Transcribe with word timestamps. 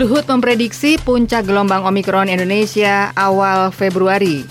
Luhut 0.00 0.24
memprediksi 0.24 0.96
puncak 0.96 1.44
gelombang 1.44 1.84
Omikron 1.84 2.32
Indonesia 2.32 3.12
awal 3.12 3.68
Februari. 3.68 4.48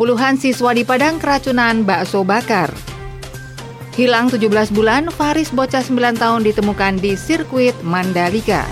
Puluhan 0.00 0.40
siswa 0.40 0.72
di 0.72 0.80
Padang 0.80 1.20
keracunan 1.20 1.84
bakso 1.84 2.24
bakar. 2.24 2.72
Hilang 4.00 4.32
17 4.32 4.72
bulan, 4.72 5.12
Faris 5.12 5.52
bocah 5.52 5.84
9 5.84 6.16
tahun 6.16 6.40
ditemukan 6.40 7.04
di 7.04 7.20
sirkuit 7.20 7.76
Mandalika. 7.84 8.64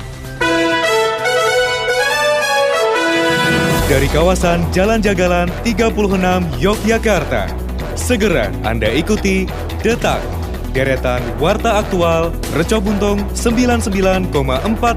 Dari 3.93 4.09
kawasan 4.09 4.65
Jalan 4.73 5.05
Jagalan 5.05 5.53
36 5.69 6.49
Yogyakarta, 6.65 7.45
segera 7.93 8.49
Anda 8.65 8.89
ikuti 8.89 9.45
Detak 9.85 10.38
deretan 10.73 11.23
Warta 11.41 11.81
Aktual 11.81 12.33
Reco 12.55 12.79
Buntung 12.83 13.23
99,4 13.33 14.31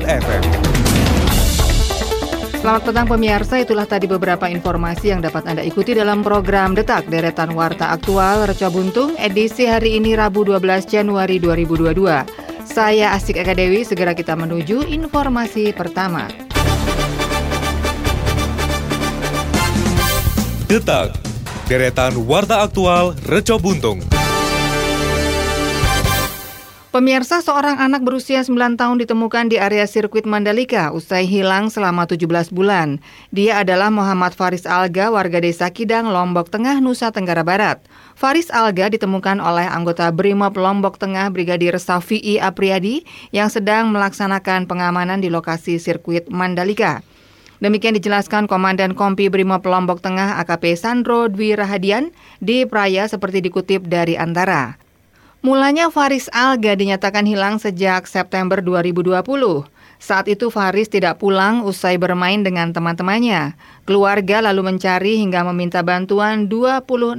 FM. 0.05 0.43
Selamat 2.61 2.81
petang 2.85 3.09
pemirsa, 3.09 3.57
itulah 3.57 3.89
tadi 3.89 4.05
beberapa 4.05 4.45
informasi 4.45 5.09
yang 5.09 5.25
dapat 5.25 5.49
Anda 5.49 5.65
ikuti 5.65 5.97
dalam 5.97 6.21
program 6.21 6.77
Detak 6.77 7.09
Deretan 7.09 7.57
Warta 7.57 7.89
Aktual 7.89 8.45
Reco 8.45 8.69
Buntung 8.69 9.17
edisi 9.17 9.65
hari 9.65 9.97
ini 9.97 10.13
Rabu 10.13 10.45
12 10.45 10.85
Januari 10.85 11.41
2022. 11.41 11.97
Saya 12.69 13.17
Asik 13.17 13.41
Eka 13.41 13.57
Dewi, 13.57 13.81
segera 13.81 14.13
kita 14.13 14.37
menuju 14.37 14.85
informasi 14.85 15.73
pertama. 15.73 16.29
Detak, 20.69 21.17
deretan 21.65 22.13
Warta 22.29 22.61
Aktual 22.61 23.17
Reco 23.25 23.57
Buntung. 23.57 24.10
Pemirsa, 26.91 27.39
seorang 27.39 27.79
anak 27.79 28.03
berusia 28.03 28.43
9 28.43 28.75
tahun 28.75 28.99
ditemukan 28.99 29.47
di 29.47 29.55
area 29.55 29.87
sirkuit 29.87 30.27
Mandalika 30.27 30.91
usai 30.91 31.23
hilang 31.23 31.71
selama 31.71 32.03
17 32.03 32.51
bulan. 32.51 32.99
Dia 33.31 33.63
adalah 33.63 33.87
Muhammad 33.87 34.35
Faris 34.35 34.67
Alga, 34.67 35.07
warga 35.07 35.39
desa 35.39 35.71
Kidang, 35.71 36.11
Lombok 36.11 36.51
Tengah, 36.51 36.83
Nusa 36.83 37.15
Tenggara 37.15 37.47
Barat. 37.47 37.79
Faris 38.19 38.51
Alga 38.51 38.91
ditemukan 38.91 39.39
oleh 39.39 39.71
anggota 39.71 40.11
BRIMOB 40.11 40.51
Lombok 40.59 40.99
Tengah 40.99 41.31
Brigadir 41.31 41.79
Safi'i 41.79 42.43
Apriyadi 42.43 43.07
yang 43.31 43.47
sedang 43.47 43.87
melaksanakan 43.95 44.67
pengamanan 44.67 45.23
di 45.23 45.31
lokasi 45.31 45.79
sirkuit 45.79 46.27
Mandalika. 46.27 46.99
Demikian 47.63 47.95
dijelaskan 47.95 48.51
Komandan 48.51 48.99
Kompi 48.99 49.31
Brimob 49.31 49.63
Lombok 49.63 50.03
Tengah 50.03 50.43
AKP 50.43 50.75
Sandro 50.75 51.31
Dwi 51.31 51.55
Rahadian 51.55 52.11
di 52.43 52.67
Praya 52.67 53.07
seperti 53.07 53.39
dikutip 53.39 53.87
dari 53.87 54.19
Antara. 54.19 54.80
Mulanya 55.41 55.89
Faris 55.89 56.29
Alga 56.37 56.77
dinyatakan 56.77 57.25
hilang 57.25 57.57
sejak 57.57 58.05
September 58.05 58.61
2020. 58.61 59.25
Saat 59.97 60.29
itu 60.29 60.53
Faris 60.53 60.85
tidak 60.85 61.17
pulang 61.17 61.65
usai 61.65 61.97
bermain 61.97 62.45
dengan 62.45 62.69
teman-temannya. 62.69 63.57
Keluarga 63.89 64.45
lalu 64.45 64.69
mencari 64.69 65.17
hingga 65.17 65.41
meminta 65.49 65.81
bantuan 65.81 66.45
26 66.45 67.17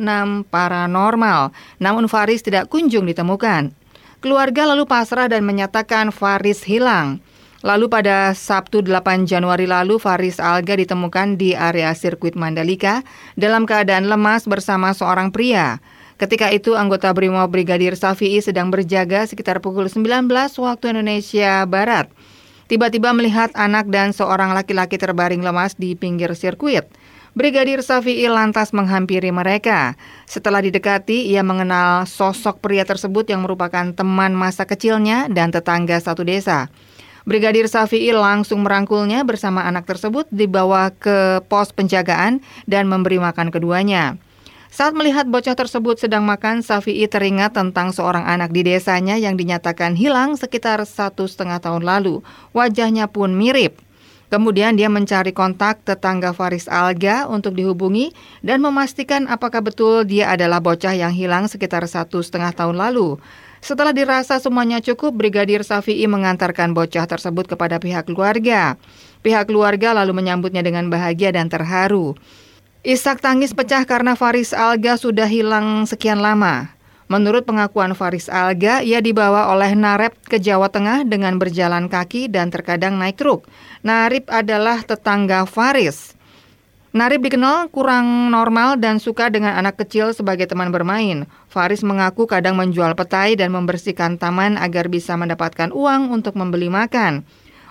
paranormal, 0.54 1.50
namun 1.82 2.06
Faris 2.06 2.46
tidak 2.46 2.70
kunjung 2.70 3.10
ditemukan. 3.10 3.74
Keluarga 4.22 4.70
lalu 4.70 4.86
pasrah 4.86 5.26
dan 5.26 5.42
menyatakan 5.42 6.14
Faris 6.14 6.62
hilang. 6.62 7.18
Lalu 7.66 7.90
pada 7.90 8.38
Sabtu 8.38 8.86
8 8.86 9.26
Januari 9.26 9.66
lalu 9.66 9.98
Faris 9.98 10.38
Alga 10.38 10.78
ditemukan 10.78 11.34
di 11.34 11.58
area 11.58 11.90
sirkuit 11.90 12.38
Mandalika 12.38 13.02
dalam 13.34 13.66
keadaan 13.66 14.06
lemas 14.06 14.46
bersama 14.46 14.94
seorang 14.94 15.34
pria. 15.34 15.82
Ketika 16.22 16.54
itu 16.54 16.78
anggota 16.78 17.10
Brimob 17.10 17.50
Brigadir 17.50 17.98
Safi'i 17.98 18.38
sedang 18.38 18.70
berjaga 18.70 19.26
sekitar 19.26 19.58
pukul 19.58 19.90
19 19.90 20.30
waktu 20.62 20.94
Indonesia 20.94 21.66
Barat. 21.66 22.06
Tiba-tiba 22.70 23.10
melihat 23.10 23.50
anak 23.58 23.90
dan 23.90 24.14
seorang 24.14 24.54
laki-laki 24.54 25.02
terbaring 25.02 25.42
lemas 25.42 25.74
di 25.74 25.98
pinggir 25.98 26.30
sirkuit. 26.38 26.86
Brigadir 27.34 27.82
Safi'i 27.82 28.30
lantas 28.30 28.70
menghampiri 28.70 29.34
mereka. 29.34 29.98
Setelah 30.30 30.62
didekati, 30.62 31.26
ia 31.26 31.42
mengenal 31.42 32.06
sosok 32.06 32.62
pria 32.62 32.86
tersebut 32.86 33.26
yang 33.26 33.42
merupakan 33.42 33.90
teman 33.90 34.30
masa 34.30 34.62
kecilnya 34.62 35.26
dan 35.26 35.50
tetangga 35.50 35.98
satu 35.98 36.22
desa. 36.22 36.70
Brigadir 37.26 37.66
Safi'i 37.66 38.14
langsung 38.14 38.62
merangkulnya 38.62 39.26
bersama 39.26 39.66
anak 39.66 39.90
tersebut 39.90 40.30
dibawa 40.30 40.94
ke 40.94 41.42
pos 41.50 41.74
penjagaan 41.74 42.38
dan 42.70 42.86
memberi 42.86 43.18
makan 43.18 43.50
keduanya. 43.50 44.22
Saat 44.72 44.96
melihat 44.96 45.28
bocah 45.28 45.52
tersebut 45.52 46.00
sedang 46.00 46.24
makan, 46.24 46.64
Safi'i 46.64 47.04
teringat 47.04 47.52
tentang 47.52 47.92
seorang 47.92 48.24
anak 48.24 48.56
di 48.56 48.64
desanya 48.64 49.20
yang 49.20 49.36
dinyatakan 49.36 49.92
hilang 49.92 50.32
sekitar 50.40 50.80
satu 50.88 51.28
setengah 51.28 51.60
tahun 51.60 51.84
lalu. 51.84 52.24
Wajahnya 52.56 53.04
pun 53.12 53.36
mirip. 53.36 53.76
Kemudian 54.32 54.80
dia 54.80 54.88
mencari 54.88 55.36
kontak 55.36 55.84
tetangga 55.84 56.32
Faris 56.32 56.72
Alga 56.72 57.28
untuk 57.28 57.52
dihubungi 57.52 58.16
dan 58.40 58.64
memastikan 58.64 59.28
apakah 59.28 59.60
betul 59.60 60.08
dia 60.08 60.32
adalah 60.32 60.56
bocah 60.56 60.96
yang 60.96 61.12
hilang 61.12 61.52
sekitar 61.52 61.84
satu 61.84 62.24
setengah 62.24 62.56
tahun 62.56 62.80
lalu. 62.80 63.20
Setelah 63.60 63.92
dirasa 63.92 64.40
semuanya 64.40 64.80
cukup, 64.80 65.12
Brigadir 65.12 65.68
Safi'i 65.68 66.08
mengantarkan 66.08 66.72
bocah 66.72 67.04
tersebut 67.04 67.44
kepada 67.44 67.76
pihak 67.76 68.08
keluarga. 68.08 68.80
Pihak 69.20 69.52
keluarga 69.52 69.92
lalu 69.92 70.16
menyambutnya 70.16 70.64
dengan 70.64 70.88
bahagia 70.88 71.28
dan 71.28 71.52
terharu. 71.52 72.16
Isak 72.82 73.22
tangis 73.22 73.54
pecah 73.54 73.86
karena 73.86 74.18
Faris 74.18 74.50
Alga 74.50 74.98
sudah 74.98 75.30
hilang 75.30 75.86
sekian 75.86 76.18
lama. 76.18 76.74
Menurut 77.06 77.46
pengakuan 77.46 77.94
Faris 77.94 78.26
Alga, 78.26 78.82
ia 78.82 78.98
dibawa 78.98 79.54
oleh 79.54 79.78
Narep 79.78 80.18
ke 80.26 80.42
Jawa 80.42 80.66
Tengah 80.66 81.06
dengan 81.06 81.38
berjalan 81.38 81.86
kaki 81.86 82.26
dan 82.26 82.50
terkadang 82.50 82.98
naik 82.98 83.22
truk. 83.22 83.46
Narip 83.86 84.26
adalah 84.26 84.82
tetangga 84.82 85.46
Faris. 85.46 86.18
Narip 86.90 87.22
dikenal 87.22 87.70
kurang 87.70 88.34
normal 88.34 88.74
dan 88.82 88.98
suka 88.98 89.30
dengan 89.30 89.54
anak 89.54 89.78
kecil 89.78 90.10
sebagai 90.10 90.50
teman 90.50 90.74
bermain. 90.74 91.30
Faris 91.54 91.86
mengaku 91.86 92.26
kadang 92.26 92.58
menjual 92.58 92.98
petai 92.98 93.38
dan 93.38 93.54
membersihkan 93.54 94.18
taman 94.18 94.58
agar 94.58 94.90
bisa 94.90 95.14
mendapatkan 95.14 95.70
uang 95.70 96.10
untuk 96.10 96.34
membeli 96.34 96.66
makan. 96.66 97.22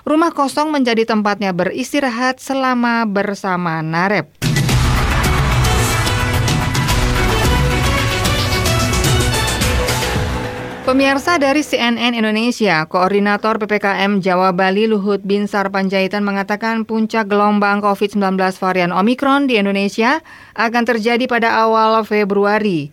Rumah 0.08 0.32
kosong 0.32 0.72
menjadi 0.72 1.04
tempatnya 1.04 1.52
beristirahat 1.52 2.40
selama 2.40 3.04
bersama 3.04 3.84
Narep. 3.84 4.41
Pemirsa 10.82 11.38
dari 11.38 11.62
CNN 11.62 12.18
Indonesia, 12.18 12.90
Koordinator 12.90 13.62
PPKM 13.62 14.18
Jawa 14.18 14.50
Bali 14.50 14.90
Luhut 14.90 15.22
Binsar 15.22 15.70
Panjaitan 15.70 16.26
mengatakan 16.26 16.90
puncak 16.90 17.30
gelombang 17.30 17.86
COVID-19 17.86 18.34
varian 18.58 18.90
Omikron 18.90 19.46
di 19.46 19.62
Indonesia 19.62 20.26
akan 20.58 20.82
terjadi 20.82 21.30
pada 21.30 21.54
awal 21.54 22.02
Februari. 22.02 22.90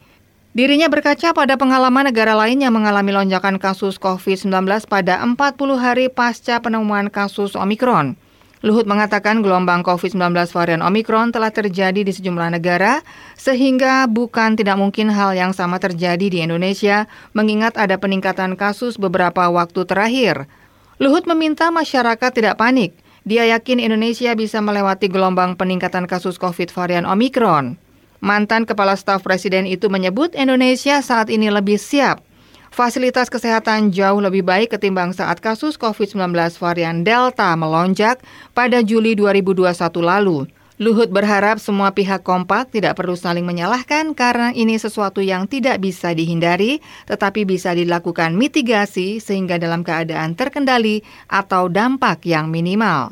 Dirinya 0.53 0.93
berkaca 0.93 1.33
pada 1.33 1.57
pengalaman 1.57 2.13
negara 2.13 2.37
lain 2.37 2.61
yang 2.61 2.77
mengalami 2.77 3.09
lonjakan 3.09 3.57
kasus 3.57 3.97
COVID-19 3.97 4.53
pada 4.85 5.25
40 5.25 5.57
hari 5.81 6.13
pasca 6.13 6.61
penemuan 6.61 7.09
kasus 7.09 7.57
Omikron. 7.57 8.21
Luhut 8.59 8.91
mengatakan 8.91 9.39
gelombang 9.39 9.87
COVID-19 9.87 10.35
varian 10.51 10.83
Omikron 10.83 11.31
telah 11.31 11.55
terjadi 11.55 12.03
di 12.03 12.11
sejumlah 12.11 12.59
negara, 12.59 13.07
sehingga 13.39 14.11
bukan 14.11 14.59
tidak 14.59 14.75
mungkin 14.75 15.15
hal 15.15 15.31
yang 15.39 15.55
sama 15.55 15.79
terjadi 15.79 16.27
di 16.27 16.43
Indonesia, 16.43 17.07
mengingat 17.39 17.79
ada 17.79 17.95
peningkatan 18.03 18.59
kasus 18.59 18.99
beberapa 18.99 19.47
waktu 19.47 19.87
terakhir. 19.87 20.51
Luhut 20.99 21.31
meminta 21.31 21.71
masyarakat 21.71 22.35
tidak 22.35 22.59
panik. 22.59 22.99
Dia 23.23 23.47
yakin 23.47 23.79
Indonesia 23.79 24.35
bisa 24.35 24.59
melewati 24.59 25.07
gelombang 25.07 25.55
peningkatan 25.55 26.11
kasus 26.11 26.35
COVID 26.43 26.75
varian 26.75 27.07
Omikron. 27.07 27.79
Mantan 28.19 28.67
Kepala 28.67 28.99
Staf 28.99 29.23
Presiden 29.23 29.71
itu 29.71 29.87
menyebut 29.87 30.35
Indonesia 30.35 30.99
saat 30.99 31.31
ini 31.31 31.47
lebih 31.55 31.79
siap 31.79 32.28
fasilitas 32.73 33.29
kesehatan 33.33 33.91
jauh 33.91 34.21
lebih 34.23 34.47
baik 34.47 34.77
ketimbang 34.77 35.17
saat 35.17 35.41
kasus 35.43 35.77
COVID-19 35.81 36.33
varian 36.61 37.03
Delta 37.03 37.53
melonjak 37.59 38.21
pada 38.53 38.81
Juli 38.85 39.19
2021 39.19 39.75
lalu. 40.01 40.47
Luhut 40.79 41.11
berharap 41.11 41.59
semua 41.59 41.91
pihak 41.91 42.23
kompak 42.23 42.71
tidak 42.71 42.95
perlu 42.95 43.19
saling 43.19 43.43
menyalahkan 43.43 44.15
karena 44.15 44.55
ini 44.55 44.79
sesuatu 44.79 45.19
yang 45.19 45.51
tidak 45.51 45.83
bisa 45.83 46.15
dihindari, 46.15 46.79
tetapi 47.11 47.43
bisa 47.43 47.75
dilakukan 47.75 48.39
mitigasi 48.39 49.19
sehingga 49.19 49.59
dalam 49.59 49.83
keadaan 49.83 50.39
terkendali 50.39 51.03
atau 51.27 51.67
dampak 51.67 52.23
yang 52.23 52.47
minimal. 52.47 53.11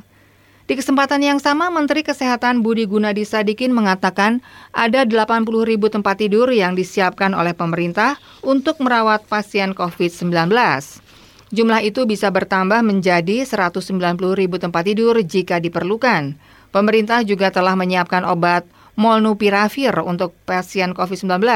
Di 0.67 0.75
kesempatan 0.75 1.23
yang 1.23 1.39
sama, 1.39 1.71
Menteri 1.71 2.03
Kesehatan 2.03 2.59
Budi 2.59 2.91
Gunadi 2.91 3.23
Sadikin 3.23 3.71
mengatakan 3.71 4.43
ada 4.75 5.07
80 5.07 5.47
ribu 5.63 5.87
tempat 5.87 6.19
tidur 6.19 6.51
yang 6.51 6.75
disiapkan 6.75 7.39
oleh 7.39 7.55
pemerintah 7.55 8.19
untuk 8.43 8.83
merawat 8.83 9.31
pasien 9.31 9.79
COVID-19. 9.79 10.51
Jumlah 11.55 11.81
itu 11.87 12.03
bisa 12.11 12.35
bertambah 12.35 12.83
menjadi 12.83 13.47
190 13.47 13.95
ribu 14.35 14.59
tempat 14.59 14.83
tidur 14.91 15.15
jika 15.23 15.63
diperlukan. 15.63 16.35
Pemerintah 16.75 17.23
juga 17.23 17.55
telah 17.55 17.79
menyiapkan 17.79 18.27
obat 18.27 18.67
molnupiravir 18.99 19.95
untuk 20.03 20.35
pasien 20.51 20.99
COVID-19. 20.99 21.47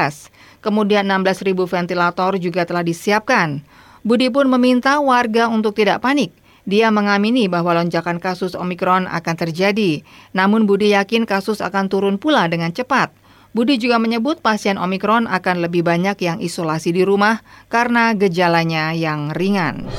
Kemudian 0.62 1.10
16 1.10 1.42
ribu 1.50 1.66
ventilator 1.66 2.38
juga 2.38 2.62
telah 2.62 2.86
disiapkan. 2.86 3.58
Budi 4.06 4.30
pun 4.30 4.46
meminta 4.46 5.02
warga 5.02 5.50
untuk 5.50 5.74
tidak 5.74 5.98
panik 5.98 6.30
Dia 6.70 6.94
mengamini 6.94 7.50
bahwa 7.50 7.74
lonjakan 7.82 8.22
kasus 8.22 8.54
Omikron 8.54 9.10
akan 9.10 9.34
terjadi, 9.34 10.06
namun 10.30 10.70
Budi 10.70 10.94
yakin 10.94 11.26
kasus 11.26 11.58
akan 11.58 11.90
turun 11.90 12.14
pula 12.14 12.46
dengan 12.46 12.70
cepat. 12.70 13.10
Budi 13.50 13.74
juga 13.82 13.98
menyebut 13.98 14.38
pasien 14.38 14.78
Omikron 14.78 15.26
akan 15.26 15.66
lebih 15.66 15.82
banyak 15.82 16.14
yang 16.22 16.38
isolasi 16.38 16.94
di 16.94 17.02
rumah 17.02 17.42
karena 17.66 18.14
gejalanya 18.14 18.94
yang 18.94 19.34
ringan. 19.34 19.90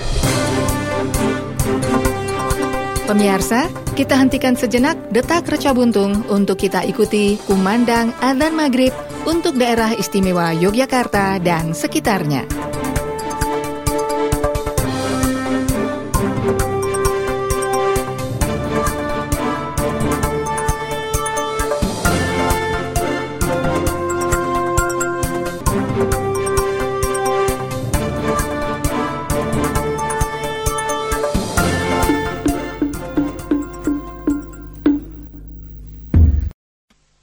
Pemirsa, 3.03 3.67
kita 3.99 4.15
hentikan 4.15 4.55
sejenak 4.55 4.95
detak 5.11 5.51
reca 5.51 5.75
buntung 5.75 6.23
untuk 6.31 6.55
kita 6.55 6.87
ikuti 6.87 7.35
kumandang 7.43 8.15
adzan 8.23 8.55
maghrib 8.55 8.95
untuk 9.27 9.59
daerah 9.59 9.91
istimewa 9.91 10.55
Yogyakarta 10.55 11.35
dan 11.43 11.75
sekitarnya. 11.75 12.47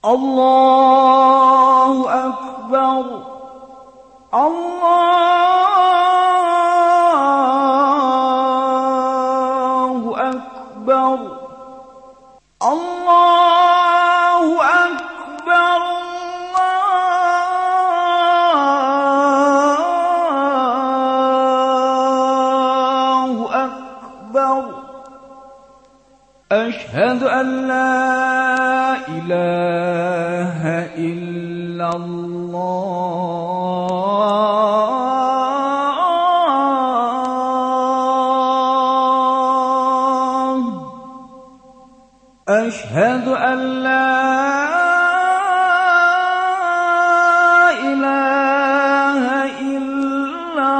Allah 0.09 0.98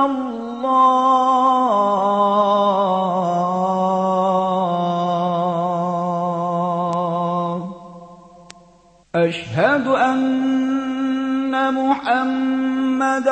الله 0.05 1.59
أشهد 9.15 9.87
أن 9.89 11.75
محمد 11.75 13.29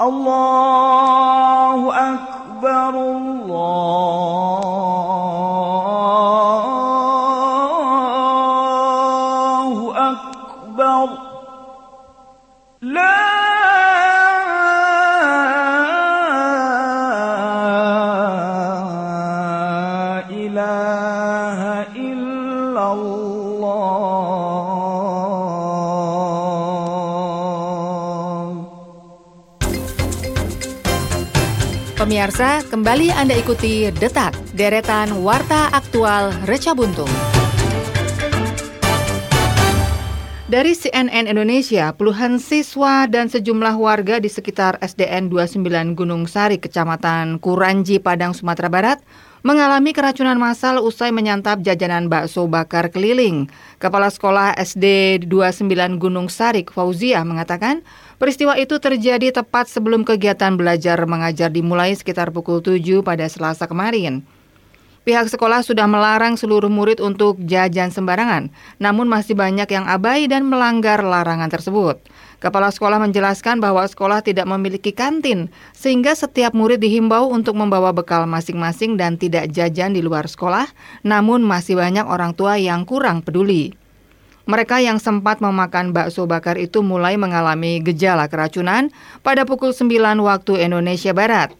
الله 0.00 1.88
أكبر. 2.14 2.33
Pemirsa, 32.14 32.62
kembali 32.70 33.10
Anda 33.10 33.34
ikuti 33.34 33.90
Detak, 33.90 34.38
deretan 34.54 35.26
Warta 35.26 35.66
Aktual 35.74 36.30
Reca 36.46 36.70
Buntung. 36.70 37.10
Dari 40.54 40.70
CNN 40.70 41.26
Indonesia, 41.26 41.90
puluhan 41.98 42.38
siswa 42.38 43.10
dan 43.10 43.26
sejumlah 43.26 43.74
warga 43.74 44.22
di 44.22 44.30
sekitar 44.30 44.78
SDN 44.78 45.26
29 45.26 45.98
Gunung 45.98 46.30
Sari, 46.30 46.62
Kecamatan 46.62 47.42
Kuranji, 47.42 47.98
Padang, 47.98 48.38
Sumatera 48.38 48.70
Barat, 48.70 49.02
mengalami 49.42 49.90
keracunan 49.90 50.38
massal 50.38 50.78
usai 50.78 51.10
menyantap 51.10 51.58
jajanan 51.58 52.06
bakso 52.06 52.46
bakar 52.46 52.94
keliling. 52.94 53.50
Kepala 53.82 54.14
Sekolah 54.14 54.54
SD 54.54 55.26
29 55.26 55.98
Gunung 55.98 56.30
Sari, 56.30 56.62
Fauzia, 56.70 57.26
mengatakan 57.26 57.82
peristiwa 58.22 58.54
itu 58.54 58.78
terjadi 58.78 59.34
tepat 59.34 59.66
sebelum 59.66 60.06
kegiatan 60.06 60.54
belajar 60.54 61.02
mengajar 61.10 61.50
dimulai 61.50 61.98
sekitar 61.98 62.30
pukul 62.30 62.62
7 62.62 63.02
pada 63.02 63.26
Selasa 63.26 63.66
kemarin. 63.66 64.22
Pihak 65.04 65.28
sekolah 65.28 65.60
sudah 65.60 65.84
melarang 65.84 66.40
seluruh 66.40 66.72
murid 66.72 66.96
untuk 66.96 67.36
jajan 67.44 67.92
sembarangan, 67.92 68.48
namun 68.80 69.04
masih 69.04 69.36
banyak 69.36 69.68
yang 69.68 69.84
abai 69.84 70.24
dan 70.24 70.48
melanggar 70.48 71.04
larangan 71.04 71.52
tersebut. 71.52 72.00
Kepala 72.40 72.72
sekolah 72.72 72.96
menjelaskan 72.96 73.60
bahwa 73.60 73.84
sekolah 73.84 74.24
tidak 74.24 74.48
memiliki 74.48 74.96
kantin, 74.96 75.52
sehingga 75.76 76.16
setiap 76.16 76.56
murid 76.56 76.80
dihimbau 76.80 77.28
untuk 77.28 77.52
membawa 77.52 77.92
bekal 77.92 78.24
masing-masing 78.24 78.96
dan 78.96 79.20
tidak 79.20 79.52
jajan 79.52 79.92
di 79.92 80.00
luar 80.00 80.24
sekolah, 80.24 80.72
namun 81.04 81.44
masih 81.44 81.76
banyak 81.76 82.08
orang 82.08 82.32
tua 82.32 82.56
yang 82.56 82.88
kurang 82.88 83.20
peduli. 83.20 83.76
Mereka 84.48 84.80
yang 84.80 84.96
sempat 84.96 85.44
memakan 85.44 85.92
bakso 85.92 86.24
bakar 86.24 86.56
itu 86.56 86.80
mulai 86.80 87.20
mengalami 87.20 87.80
gejala 87.84 88.24
keracunan 88.28 88.88
pada 89.20 89.44
pukul 89.44 89.76
9 89.76 90.20
waktu 90.20 90.64
Indonesia 90.64 91.12
Barat. 91.12 91.52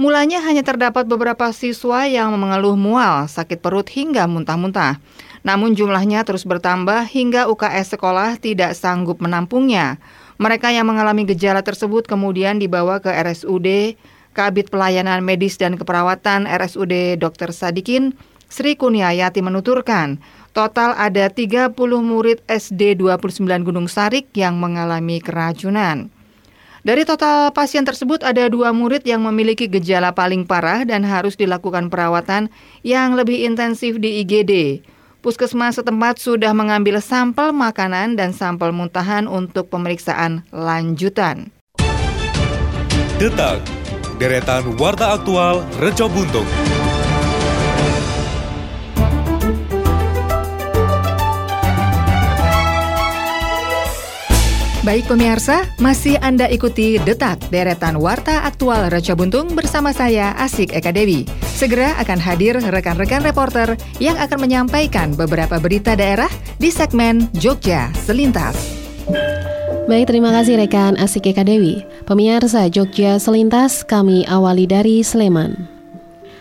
Mulanya 0.00 0.40
hanya 0.40 0.64
terdapat 0.64 1.04
beberapa 1.04 1.52
siswa 1.52 2.08
yang 2.08 2.32
mengeluh 2.40 2.72
mual, 2.72 3.28
sakit 3.28 3.60
perut 3.60 3.84
hingga 3.92 4.24
muntah-muntah. 4.24 4.96
Namun 5.44 5.76
jumlahnya 5.76 6.24
terus 6.24 6.48
bertambah 6.48 7.04
hingga 7.04 7.52
UKS 7.52 8.00
sekolah 8.00 8.40
tidak 8.40 8.72
sanggup 8.72 9.20
menampungnya. 9.20 10.00
Mereka 10.40 10.72
yang 10.72 10.88
mengalami 10.88 11.28
gejala 11.28 11.60
tersebut 11.60 12.08
kemudian 12.08 12.56
dibawa 12.56 13.04
ke 13.04 13.12
RSUD, 13.12 14.00
Kabit 14.32 14.72
Pelayanan 14.72 15.20
Medis 15.20 15.60
dan 15.60 15.76
Keperawatan 15.76 16.48
RSUD 16.48 17.20
Dr. 17.20 17.52
Sadikin, 17.52 18.16
Sri 18.48 18.80
Kuniayati 18.80 19.44
menuturkan, 19.44 20.16
total 20.56 20.96
ada 20.96 21.28
30 21.28 21.76
murid 22.00 22.40
SD 22.48 22.96
29 22.96 23.68
Gunung 23.68 23.84
Sarik 23.84 24.32
yang 24.32 24.56
mengalami 24.56 25.20
keracunan. 25.20 26.08
Dari 26.80 27.04
total 27.04 27.52
pasien 27.52 27.84
tersebut 27.84 28.24
ada 28.24 28.48
dua 28.48 28.72
murid 28.72 29.04
yang 29.04 29.20
memiliki 29.20 29.68
gejala 29.68 30.16
paling 30.16 30.48
parah 30.48 30.80
dan 30.88 31.04
harus 31.04 31.36
dilakukan 31.36 31.92
perawatan 31.92 32.48
yang 32.80 33.12
lebih 33.12 33.44
intensif 33.44 34.00
di 34.00 34.24
IGD. 34.24 34.80
Puskesmas 35.20 35.76
setempat 35.76 36.16
sudah 36.16 36.56
mengambil 36.56 36.96
sampel 37.04 37.52
makanan 37.52 38.16
dan 38.16 38.32
sampel 38.32 38.72
muntahan 38.72 39.28
untuk 39.28 39.68
pemeriksaan 39.68 40.48
lanjutan. 40.48 41.52
Detak, 43.20 43.60
deretan 44.16 44.80
warta 44.80 45.12
aktual 45.12 45.60
Reco 45.76 46.08
Buntung. 46.08 46.48
Baik 54.80 55.12
pemirsa, 55.12 55.68
masih 55.76 56.16
Anda 56.24 56.48
ikuti 56.48 56.96
Detak 57.04 57.52
Deretan 57.52 58.00
Warta 58.00 58.48
Aktual 58.48 58.88
Raja 58.88 59.12
Buntung 59.12 59.52
bersama 59.52 59.92
saya 59.92 60.32
Asik 60.40 60.72
Eka 60.72 60.88
Dewi. 60.88 61.28
Segera 61.52 61.92
akan 62.00 62.16
hadir 62.16 62.56
rekan-rekan 62.56 63.20
reporter 63.20 63.76
yang 64.00 64.16
akan 64.16 64.40
menyampaikan 64.40 65.12
beberapa 65.12 65.60
berita 65.60 65.92
daerah 65.92 66.32
di 66.56 66.72
segmen 66.72 67.28
Jogja 67.36 67.92
Selintas. 67.92 68.56
Baik, 69.84 70.08
terima 70.08 70.32
kasih 70.32 70.56
rekan 70.56 70.96
Asik 70.96 71.28
Eka 71.28 71.44
Dewi. 71.44 71.84
Pemirsa 72.08 72.72
Jogja 72.72 73.20
Selintas, 73.20 73.84
kami 73.84 74.24
awali 74.24 74.64
dari 74.64 75.04
Sleman. 75.04 75.79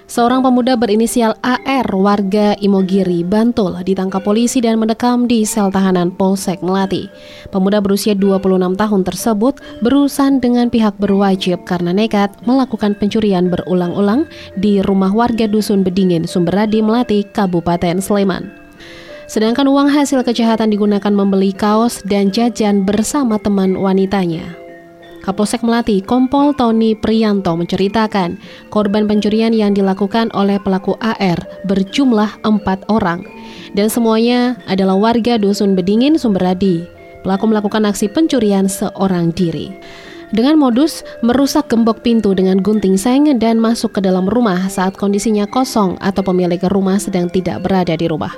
Seorang 0.10 0.42
pemuda 0.42 0.74
berinisial 0.74 1.38
AR 1.46 1.86
warga 1.94 2.58
Imogiri, 2.58 3.22
Bantul 3.22 3.78
ditangkap 3.86 4.26
polisi 4.26 4.58
dan 4.58 4.82
mendekam 4.82 5.30
di 5.30 5.46
sel 5.46 5.70
tahanan 5.70 6.10
Polsek 6.10 6.66
Melati. 6.66 7.06
Pemuda 7.54 7.78
berusia 7.78 8.18
26 8.18 8.74
tahun 8.74 9.02
tersebut 9.06 9.62
berurusan 9.86 10.42
dengan 10.42 10.74
pihak 10.74 10.98
berwajib 10.98 11.62
karena 11.62 11.94
nekat 11.94 12.34
melakukan 12.50 12.98
pencurian 12.98 13.54
berulang-ulang 13.54 14.26
di 14.58 14.82
rumah 14.82 15.14
warga 15.14 15.46
Dusun 15.46 15.86
Bedingin, 15.86 16.26
Sumberadi, 16.26 16.82
Melati, 16.82 17.22
Kabupaten 17.30 18.02
Sleman. 18.02 18.50
Sedangkan 19.30 19.70
uang 19.70 19.94
hasil 19.94 20.26
kejahatan 20.26 20.74
digunakan 20.74 21.14
membeli 21.14 21.54
kaos 21.54 22.02
dan 22.02 22.34
jajan 22.34 22.82
bersama 22.82 23.38
teman 23.38 23.78
wanitanya. 23.78 24.69
Kapolsek 25.30 25.62
Melati, 25.62 26.02
Kompol 26.02 26.58
Tony 26.58 26.98
Priyanto 26.98 27.54
menceritakan 27.54 28.42
korban 28.74 29.06
pencurian 29.06 29.54
yang 29.54 29.78
dilakukan 29.78 30.34
oleh 30.34 30.58
pelaku 30.58 30.98
AR 30.98 31.38
berjumlah 31.70 32.42
empat 32.42 32.90
orang 32.90 33.22
dan 33.78 33.94
semuanya 33.94 34.58
adalah 34.66 34.98
warga 34.98 35.38
Dusun 35.38 35.78
Bedingin, 35.78 36.18
Sumberadi. 36.18 36.82
Pelaku 37.22 37.46
melakukan 37.46 37.86
aksi 37.86 38.10
pencurian 38.10 38.66
seorang 38.66 39.30
diri 39.30 39.70
dengan 40.34 40.62
modus 40.62 41.02
merusak 41.26 41.70
gembok 41.70 42.06
pintu 42.06 42.38
dengan 42.38 42.62
gunting 42.62 42.98
seng 42.98 43.30
dan 43.42 43.58
masuk 43.58 43.98
ke 43.98 44.02
dalam 44.02 44.30
rumah 44.30 44.66
saat 44.70 44.94
kondisinya 44.94 45.50
kosong 45.50 45.98
atau 46.02 46.22
pemilik 46.22 46.62
rumah 46.70 47.02
sedang 47.02 47.30
tidak 47.30 47.66
berada 47.66 47.94
di 47.98 48.06
rumah. 48.06 48.34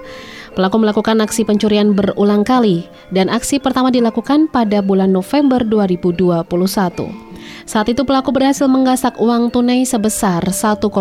Pelaku 0.51 0.83
melakukan 0.83 1.23
aksi 1.23 1.47
pencurian 1.47 1.95
berulang 1.95 2.43
kali 2.43 2.83
dan 3.15 3.31
aksi 3.31 3.55
pertama 3.55 3.87
dilakukan 3.87 4.51
pada 4.51 4.83
bulan 4.83 5.15
November 5.15 5.63
2021. 5.63 6.43
Saat 7.63 7.87
itu 7.87 8.03
pelaku 8.03 8.35
berhasil 8.35 8.67
menggasak 8.67 9.15
uang 9.15 9.47
tunai 9.47 9.87
sebesar 9.87 10.43
1,2 10.43 10.91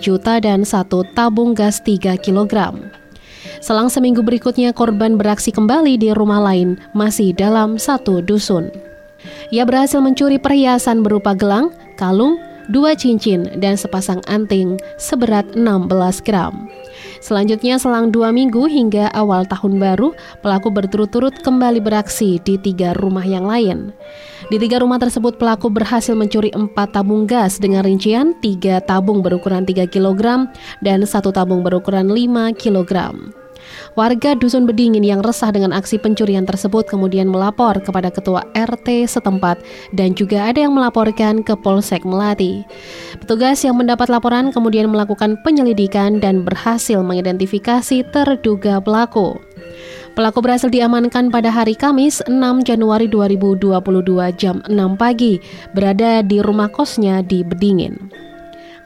juta 0.00 0.40
dan 0.40 0.64
satu 0.64 1.04
tabung 1.12 1.52
gas 1.52 1.84
3 1.84 2.16
kg. 2.16 2.72
Selang 3.60 3.92
seminggu 3.92 4.24
berikutnya 4.24 4.72
korban 4.72 5.20
beraksi 5.20 5.52
kembali 5.52 6.00
di 6.00 6.16
rumah 6.16 6.40
lain 6.40 6.80
masih 6.96 7.36
dalam 7.36 7.76
satu 7.76 8.24
dusun. 8.24 8.72
Ia 9.52 9.68
berhasil 9.68 10.00
mencuri 10.00 10.40
perhiasan 10.40 11.04
berupa 11.04 11.36
gelang, 11.36 11.68
kalung, 12.00 12.40
dua 12.72 12.96
cincin, 12.96 13.48
dan 13.60 13.76
sepasang 13.76 14.24
anting 14.26 14.80
seberat 14.96 15.44
16 15.52 15.92
gram. 16.24 16.68
Selanjutnya 17.26 17.74
selang 17.74 18.14
dua 18.14 18.30
minggu 18.30 18.70
hingga 18.70 19.10
awal 19.10 19.42
tahun 19.50 19.82
baru, 19.82 20.14
pelaku 20.46 20.70
berturut-turut 20.70 21.34
kembali 21.42 21.82
beraksi 21.82 22.38
di 22.46 22.54
tiga 22.54 22.94
rumah 23.02 23.26
yang 23.26 23.50
lain. 23.50 23.90
Di 24.46 24.62
tiga 24.62 24.78
rumah 24.78 25.02
tersebut 25.02 25.34
pelaku 25.34 25.66
berhasil 25.66 26.14
mencuri 26.14 26.54
empat 26.54 26.94
tabung 26.94 27.26
gas 27.26 27.58
dengan 27.58 27.82
rincian 27.82 28.30
tiga 28.38 28.78
tabung 28.78 29.26
berukuran 29.26 29.66
3 29.66 29.90
kg 29.90 30.46
dan 30.86 31.02
satu 31.02 31.34
tabung 31.34 31.66
berukuran 31.66 32.06
5 32.06 32.54
kg. 32.54 32.94
Warga 33.96 34.36
Dusun 34.36 34.68
Bedingin 34.68 35.00
yang 35.00 35.24
resah 35.24 35.48
dengan 35.48 35.72
aksi 35.72 35.96
pencurian 35.96 36.44
tersebut 36.44 36.84
kemudian 36.84 37.32
melapor 37.32 37.80
kepada 37.80 38.12
ketua 38.12 38.44
RT 38.52 39.08
setempat 39.08 39.56
dan 39.96 40.12
juga 40.12 40.52
ada 40.52 40.68
yang 40.68 40.76
melaporkan 40.76 41.40
ke 41.40 41.56
Polsek 41.56 42.04
Melati. 42.04 42.60
Petugas 43.16 43.64
yang 43.64 43.80
mendapat 43.80 44.12
laporan 44.12 44.52
kemudian 44.52 44.92
melakukan 44.92 45.40
penyelidikan 45.40 46.20
dan 46.20 46.44
berhasil 46.44 47.00
mengidentifikasi 47.00 48.04
terduga 48.12 48.84
pelaku. 48.84 49.40
Pelaku 50.12 50.44
berhasil 50.44 50.68
diamankan 50.68 51.32
pada 51.32 51.48
hari 51.48 51.72
Kamis 51.72 52.20
6 52.28 52.68
Januari 52.68 53.08
2022 53.08 53.80
jam 54.36 54.60
6 54.68 54.76
pagi 55.00 55.40
berada 55.72 56.20
di 56.20 56.44
rumah 56.44 56.68
kosnya 56.68 57.24
di 57.24 57.40
Bedingin. 57.40 58.25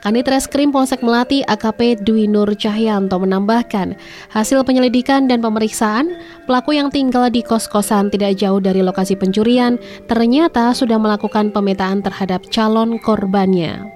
Kanit 0.00 0.32
Reskrim 0.32 0.72
Polsek 0.72 1.04
Melati 1.04 1.44
AKP 1.44 2.00
Dwi 2.00 2.24
Nur 2.24 2.48
Cahyanto 2.56 3.20
menambahkan, 3.20 3.92
hasil 4.32 4.64
penyelidikan 4.64 5.28
dan 5.28 5.44
pemeriksaan, 5.44 6.16
pelaku 6.48 6.72
yang 6.72 6.88
tinggal 6.88 7.28
di 7.28 7.44
kos-kosan 7.44 8.08
tidak 8.08 8.40
jauh 8.40 8.64
dari 8.64 8.80
lokasi 8.80 9.12
pencurian 9.12 9.76
ternyata 10.08 10.72
sudah 10.72 10.96
melakukan 10.96 11.52
pemetaan 11.52 12.00
terhadap 12.00 12.40
calon 12.48 12.96
korbannya. 12.96 13.92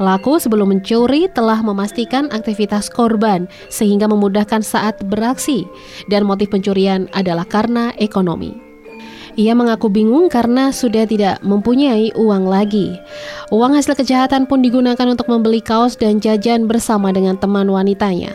Pelaku 0.00 0.40
sebelum 0.40 0.72
mencuri 0.72 1.28
telah 1.28 1.60
memastikan 1.60 2.32
aktivitas 2.32 2.88
korban 2.88 3.44
sehingga 3.68 4.08
memudahkan 4.08 4.64
saat 4.64 5.04
beraksi 5.04 5.68
dan 6.08 6.24
motif 6.24 6.48
pencurian 6.48 7.12
adalah 7.12 7.44
karena 7.44 7.92
ekonomi. 8.00 8.71
Ia 9.32 9.56
mengaku 9.56 9.88
bingung 9.88 10.28
karena 10.28 10.68
sudah 10.68 11.08
tidak 11.08 11.40
mempunyai 11.40 12.12
uang 12.12 12.44
lagi. 12.44 13.00
Uang 13.48 13.72
hasil 13.72 13.96
kejahatan 13.96 14.44
pun 14.44 14.60
digunakan 14.60 15.08
untuk 15.08 15.24
membeli 15.32 15.64
kaos 15.64 15.96
dan 15.96 16.20
jajan 16.20 16.68
bersama 16.68 17.08
dengan 17.16 17.40
teman 17.40 17.64
wanitanya. 17.72 18.32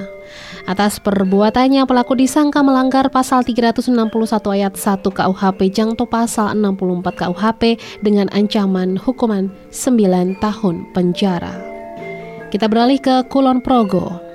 Atas 0.68 1.00
perbuatannya, 1.00 1.88
pelaku 1.88 2.20
disangka 2.20 2.60
melanggar 2.60 3.08
pasal 3.08 3.46
361 3.46 4.12
ayat 4.52 4.74
1 4.76 5.00
KUHP 5.00 5.60
Jangto 5.72 6.04
pasal 6.04 6.60
64 6.60 7.08
KUHP 7.16 7.80
dengan 8.04 8.28
ancaman 8.36 9.00
hukuman 9.00 9.48
9 9.72 10.36
tahun 10.44 10.76
penjara. 10.92 11.56
Kita 12.52 12.68
beralih 12.68 13.00
ke 13.00 13.16
Kulon 13.32 13.64
Progo. 13.64 14.27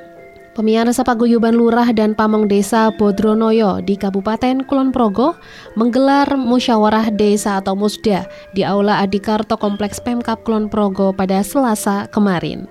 Pemirsa 0.52 1.00
Paguyuban 1.00 1.56
Lurah 1.56 1.96
dan 1.96 2.12
Pamong 2.12 2.44
Desa 2.44 2.92
Bodronoyo 2.92 3.80
di 3.80 3.96
Kabupaten 3.96 4.60
Kulon 4.68 4.92
Progo 4.92 5.32
menggelar 5.80 6.28
musyawarah 6.36 7.08
desa 7.08 7.56
atau 7.56 7.72
musda 7.72 8.28
di 8.52 8.60
Aula 8.60 9.00
Adikarto 9.00 9.56
Kompleks 9.56 9.96
Pemkap 10.04 10.44
Kulon 10.44 10.68
Progo 10.68 11.16
pada 11.16 11.40
Selasa 11.40 12.04
kemarin. 12.12 12.68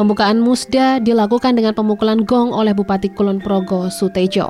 Pembukaan 0.00 0.40
musda 0.40 1.04
dilakukan 1.04 1.52
dengan 1.52 1.76
pemukulan 1.76 2.24
gong 2.24 2.48
oleh 2.48 2.72
Bupati 2.72 3.12
Kulon 3.12 3.44
Progo 3.44 3.92
Sutejo. 3.92 4.48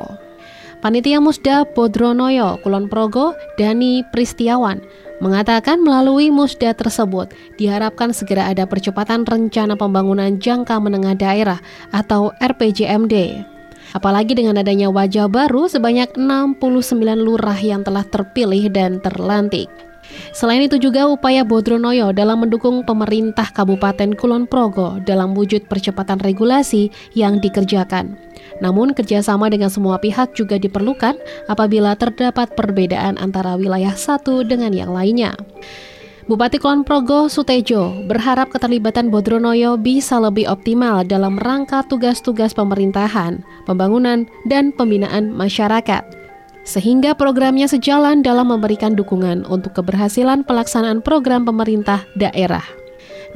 Panitia 0.79 1.19
Musda 1.19 1.67
Bodronoyo 1.75 2.63
Kulon 2.63 2.87
Progo 2.87 3.35
Dani 3.59 4.07
Pristiawan 4.15 4.79
mengatakan 5.19 5.83
melalui 5.83 6.31
musda 6.31 6.75
tersebut 6.75 7.35
diharapkan 7.59 8.15
segera 8.15 8.51
ada 8.51 8.65
percepatan 8.65 9.27
rencana 9.27 9.75
pembangunan 9.75 10.39
jangka 10.39 10.79
menengah 10.79 11.15
daerah 11.19 11.59
atau 11.91 12.31
RPJMD. 12.39 13.45
Apalagi 13.97 14.37
dengan 14.37 14.61
adanya 14.61 14.93
wajah 14.93 15.33
baru 15.33 15.65
sebanyak 15.65 16.13
69 16.15 16.61
lurah 17.17 17.57
yang 17.57 17.81
telah 17.81 18.05
terpilih 18.05 18.69
dan 18.69 19.01
terlantik. 19.01 19.73
Selain 20.33 20.63
itu 20.65 20.79
juga 20.79 21.09
upaya 21.09 21.43
Bodronoyo 21.43 22.13
dalam 22.13 22.45
mendukung 22.45 22.85
pemerintah 22.85 23.49
Kabupaten 23.51 24.15
Kulon 24.15 24.45
Progo 24.49 25.01
dalam 25.05 25.35
wujud 25.35 25.67
percepatan 25.67 26.21
regulasi 26.21 26.93
yang 27.17 27.41
dikerjakan. 27.43 28.17
Namun 28.59 28.95
kerjasama 28.95 29.51
dengan 29.53 29.71
semua 29.71 29.99
pihak 29.99 30.35
juga 30.35 30.57
diperlukan 30.59 31.19
apabila 31.47 31.95
terdapat 31.95 32.55
perbedaan 32.55 33.19
antara 33.21 33.55
wilayah 33.55 33.95
satu 33.95 34.43
dengan 34.47 34.75
yang 34.75 34.91
lainnya. 34.91 35.35
Bupati 36.29 36.61
Kulon 36.61 36.85
Progo 36.85 37.33
Sutejo 37.33 38.05
berharap 38.05 38.53
keterlibatan 38.53 39.09
Bodronoyo 39.09 39.81
bisa 39.81 40.21
lebih 40.21 40.45
optimal 40.45 41.01
dalam 41.09 41.41
rangka 41.41 41.81
tugas-tugas 41.89 42.53
pemerintahan, 42.53 43.41
pembangunan, 43.65 44.29
dan 44.45 44.69
pembinaan 44.77 45.33
masyarakat. 45.33 46.28
Sehingga 46.69 47.17
programnya 47.17 47.65
sejalan 47.65 48.21
dalam 48.21 48.53
memberikan 48.53 48.93
dukungan 48.93 49.49
untuk 49.49 49.73
keberhasilan 49.81 50.45
pelaksanaan 50.45 51.01
program 51.01 51.49
pemerintah 51.49 52.05
daerah 52.13 52.65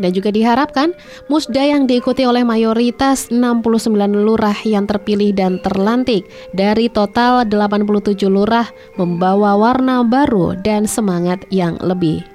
dan 0.01 0.13
juga 0.17 0.33
diharapkan 0.33 0.97
musda 1.29 1.61
yang 1.61 1.85
diikuti 1.85 2.25
oleh 2.25 2.47
mayoritas 2.47 3.29
69 3.29 3.93
lurah 4.25 4.57
yang 4.65 4.89
terpilih 4.89 5.37
dan 5.37 5.61
terlantik 5.61 6.25
dari 6.57 6.89
total 6.89 7.45
87 7.45 8.17
lurah 8.31 8.69
membawa 8.97 9.59
warna 9.59 10.01
baru 10.07 10.57
dan 10.61 10.89
semangat 10.89 11.45
yang 11.53 11.77
lebih. 11.83 12.32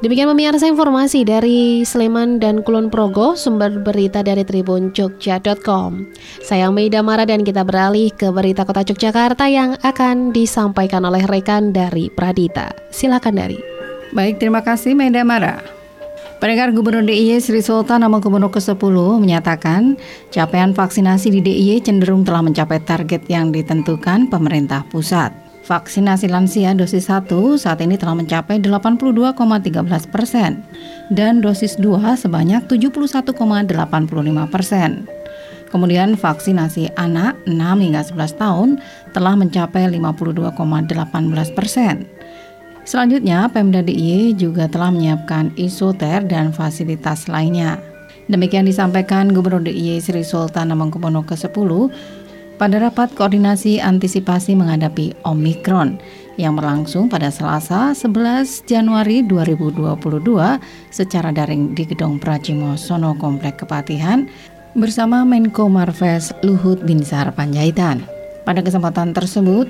Demikian 0.00 0.32
pemirsa 0.32 0.64
informasi 0.64 1.28
dari 1.28 1.84
Sleman 1.84 2.40
dan 2.40 2.64
Kulon 2.64 2.88
Progo, 2.88 3.36
sumber 3.36 3.68
berita 3.84 4.24
dari 4.24 4.48
Tribun 4.48 4.96
Jogja.com. 4.96 6.08
Saya 6.40 6.72
Meida 6.72 7.04
Mara 7.04 7.28
dan 7.28 7.44
kita 7.44 7.68
beralih 7.68 8.08
ke 8.08 8.32
berita 8.32 8.64
kota 8.64 8.80
Yogyakarta 8.80 9.44
yang 9.52 9.76
akan 9.84 10.32
disampaikan 10.32 11.04
oleh 11.04 11.28
rekan 11.28 11.76
dari 11.76 12.08
Pradita. 12.08 12.72
Silakan 12.88 13.44
dari. 13.44 13.60
Baik, 14.16 14.40
terima 14.40 14.64
kasih 14.64 14.96
Meida 14.96 15.20
Mara. 15.20 15.60
Pendengar 16.40 16.72
Gubernur 16.72 17.04
DIY 17.04 17.44
Sri 17.44 17.60
Sultan 17.60 18.00
Nama 18.00 18.24
Gubernur 18.24 18.48
ke-10 18.48 18.96
menyatakan 19.20 20.00
capaian 20.32 20.72
vaksinasi 20.72 21.28
di 21.28 21.44
DIY 21.44 21.84
cenderung 21.84 22.24
telah 22.24 22.40
mencapai 22.40 22.80
target 22.80 23.28
yang 23.28 23.52
ditentukan 23.52 24.32
pemerintah 24.32 24.80
pusat. 24.88 25.49
Vaksinasi 25.70 26.26
lansia 26.26 26.74
dosis 26.74 27.06
1 27.06 27.30
saat 27.54 27.78
ini 27.78 27.94
telah 27.94 28.18
mencapai 28.18 28.58
82,13 28.58 30.10
persen 30.10 30.66
dan 31.14 31.38
dosis 31.38 31.78
2 31.78 32.18
sebanyak 32.18 32.66
71,85 32.66 33.70
persen. 34.50 35.06
Kemudian 35.70 36.18
vaksinasi 36.18 36.98
anak 36.98 37.38
6 37.46 37.54
hingga 37.54 38.02
11 38.02 38.42
tahun 38.42 38.68
telah 39.14 39.38
mencapai 39.38 39.86
52,18 39.94 40.58
persen 41.54 42.10
Selanjutnya, 42.90 43.46
Pemda 43.52 43.86
DIY 43.86 44.40
juga 44.40 44.66
telah 44.66 44.90
menyiapkan 44.90 45.54
isoter 45.54 46.26
dan 46.26 46.50
fasilitas 46.50 47.30
lainnya. 47.30 47.78
Demikian 48.26 48.66
disampaikan 48.66 49.30
Gubernur 49.30 49.62
DIY 49.62 50.02
Sri 50.02 50.26
Sultan 50.26 50.74
Hamengkubuwono 50.74 51.22
ke-10 51.22 51.70
pada 52.60 52.76
rapat 52.76 53.08
koordinasi 53.16 53.80
antisipasi 53.80 54.52
menghadapi 54.52 55.16
Omikron 55.24 55.96
yang 56.36 56.60
berlangsung 56.60 57.08
pada 57.08 57.32
Selasa 57.32 57.96
11 57.96 58.68
Januari 58.68 59.24
2022 59.24 60.20
secara 60.92 61.32
daring 61.32 61.72
di 61.72 61.88
Gedung 61.88 62.20
Prajimo 62.20 62.76
Sono 62.76 63.16
Komplek 63.16 63.64
Kepatihan 63.64 64.28
bersama 64.76 65.24
Menko 65.24 65.72
Marves 65.72 66.36
Luhut 66.44 66.84
Binsar 66.84 67.32
Panjaitan. 67.32 68.04
Pada 68.44 68.60
kesempatan 68.60 69.16
tersebut, 69.16 69.64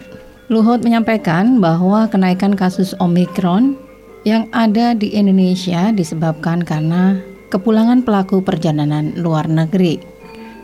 Luhut 0.51 0.83
menyampaikan 0.83 1.63
bahwa 1.63 2.11
kenaikan 2.11 2.59
kasus 2.59 2.91
Omikron 2.99 3.79
yang 4.27 4.51
ada 4.51 4.99
di 4.99 5.15
Indonesia 5.15 5.95
disebabkan 5.95 6.67
karena 6.67 7.23
kepulangan 7.55 8.03
pelaku 8.03 8.43
perjalanan 8.43 9.15
luar 9.15 9.47
negeri. 9.47 10.03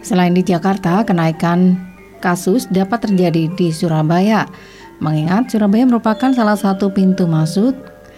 Selain 0.03 0.35
di 0.35 0.43
Jakarta, 0.43 1.07
kenaikan 1.07 1.87
kasus 2.19 2.67
dapat 2.69 3.09
terjadi 3.09 3.51
di 3.53 3.69
Surabaya, 3.71 4.49
mengingat 4.99 5.53
Surabaya 5.53 5.85
merupakan 5.85 6.33
salah 6.33 6.57
satu 6.57 6.91
pintu 6.91 7.29
masuk 7.29 7.77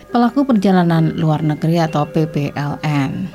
pelaku 0.09 0.47
perjalanan 0.47 1.17
luar 1.19 1.45
negeri 1.45 1.83
atau 1.83 2.09
PPLN. 2.09 3.29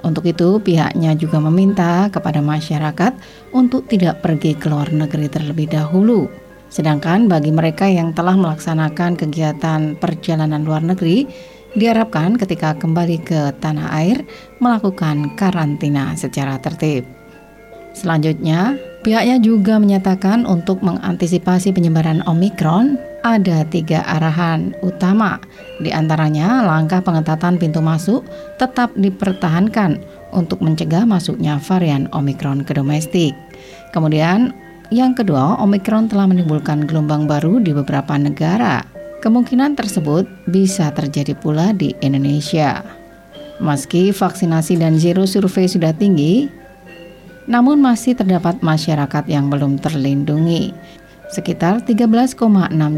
Untuk 0.00 0.24
itu, 0.24 0.56
pihaknya 0.64 1.12
juga 1.12 1.36
meminta 1.44 2.08
kepada 2.08 2.40
masyarakat 2.40 3.12
untuk 3.52 3.84
tidak 3.84 4.24
pergi 4.24 4.56
ke 4.56 4.72
luar 4.72 4.88
negeri 4.88 5.28
terlebih 5.28 5.68
dahulu 5.68 6.30
Sedangkan 6.70 7.26
bagi 7.26 7.50
mereka 7.50 7.90
yang 7.90 8.14
telah 8.14 8.38
melaksanakan 8.38 9.18
kegiatan 9.18 9.98
perjalanan 9.98 10.62
luar 10.62 10.86
negeri, 10.86 11.26
diharapkan 11.74 12.38
ketika 12.38 12.78
kembali 12.78 13.18
ke 13.26 13.50
tanah 13.58 13.90
air 13.98 14.22
melakukan 14.62 15.34
karantina 15.34 16.14
secara 16.14 16.62
tertib. 16.62 17.02
Selanjutnya, 17.90 18.78
pihaknya 19.00 19.40
juga 19.40 19.80
menyatakan 19.80 20.44
untuk 20.44 20.84
mengantisipasi 20.84 21.72
penyebaran 21.72 22.20
Omikron 22.28 23.00
ada 23.20 23.64
tiga 23.68 24.00
arahan 24.04 24.72
utama. 24.80 25.40
Di 25.80 25.92
antaranya, 25.92 26.64
langkah 26.64 27.04
pengetatan 27.04 27.60
pintu 27.60 27.84
masuk 27.84 28.24
tetap 28.56 28.92
dipertahankan 28.96 30.00
untuk 30.32 30.64
mencegah 30.64 31.04
masuknya 31.04 31.60
varian 31.60 32.08
Omikron 32.12 32.64
ke 32.64 32.72
domestik. 32.76 33.36
Kemudian, 33.92 34.56
yang 34.90 35.12
kedua, 35.12 35.60
Omikron 35.60 36.08
telah 36.08 36.26
menimbulkan 36.26 36.88
gelombang 36.88 37.28
baru 37.28 37.60
di 37.60 37.76
beberapa 37.76 38.16
negara. 38.16 38.82
Kemungkinan 39.20 39.76
tersebut 39.76 40.24
bisa 40.48 40.88
terjadi 40.96 41.36
pula 41.36 41.76
di 41.76 41.92
Indonesia. 42.00 42.80
Meski 43.60 44.16
vaksinasi 44.16 44.80
dan 44.80 44.96
zero 44.96 45.28
survei 45.28 45.68
sudah 45.68 45.92
tinggi, 45.92 46.48
namun 47.50 47.82
masih 47.82 48.14
terdapat 48.14 48.62
masyarakat 48.62 49.26
yang 49.26 49.50
belum 49.50 49.82
terlindungi. 49.82 50.70
Sekitar 51.34 51.82
13,6 51.82 52.38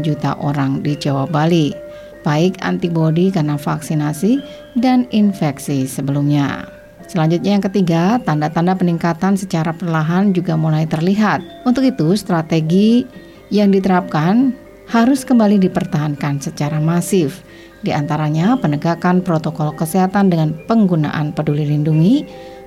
juta 0.05 0.37
orang 0.37 0.85
di 0.85 0.93
Jawa 0.93 1.25
Bali, 1.25 1.73
baik 2.21 2.61
antibodi 2.61 3.33
karena 3.33 3.57
vaksinasi 3.57 4.37
dan 4.77 5.09
infeksi 5.09 5.89
sebelumnya. 5.89 6.69
Selanjutnya 7.09 7.57
yang 7.57 7.65
ketiga, 7.65 8.17
tanda-tanda 8.21 8.77
peningkatan 8.77 9.37
secara 9.37 9.73
perlahan 9.73 10.33
juga 10.33 10.57
mulai 10.57 10.85
terlihat. 10.85 11.41
Untuk 11.65 11.85
itu, 11.85 12.13
strategi 12.17 13.05
yang 13.53 13.69
diterapkan 13.69 14.53
harus 14.89 15.21
kembali 15.21 15.61
dipertahankan 15.61 16.41
secara 16.41 16.81
masif. 16.81 17.45
Di 17.83 17.91
antaranya 17.91 18.55
penegakan 18.55 19.19
protokol 19.19 19.75
kesehatan 19.75 20.31
dengan 20.31 20.55
penggunaan 20.65 21.35
peduli 21.35 21.67
lindungi, 21.67 22.23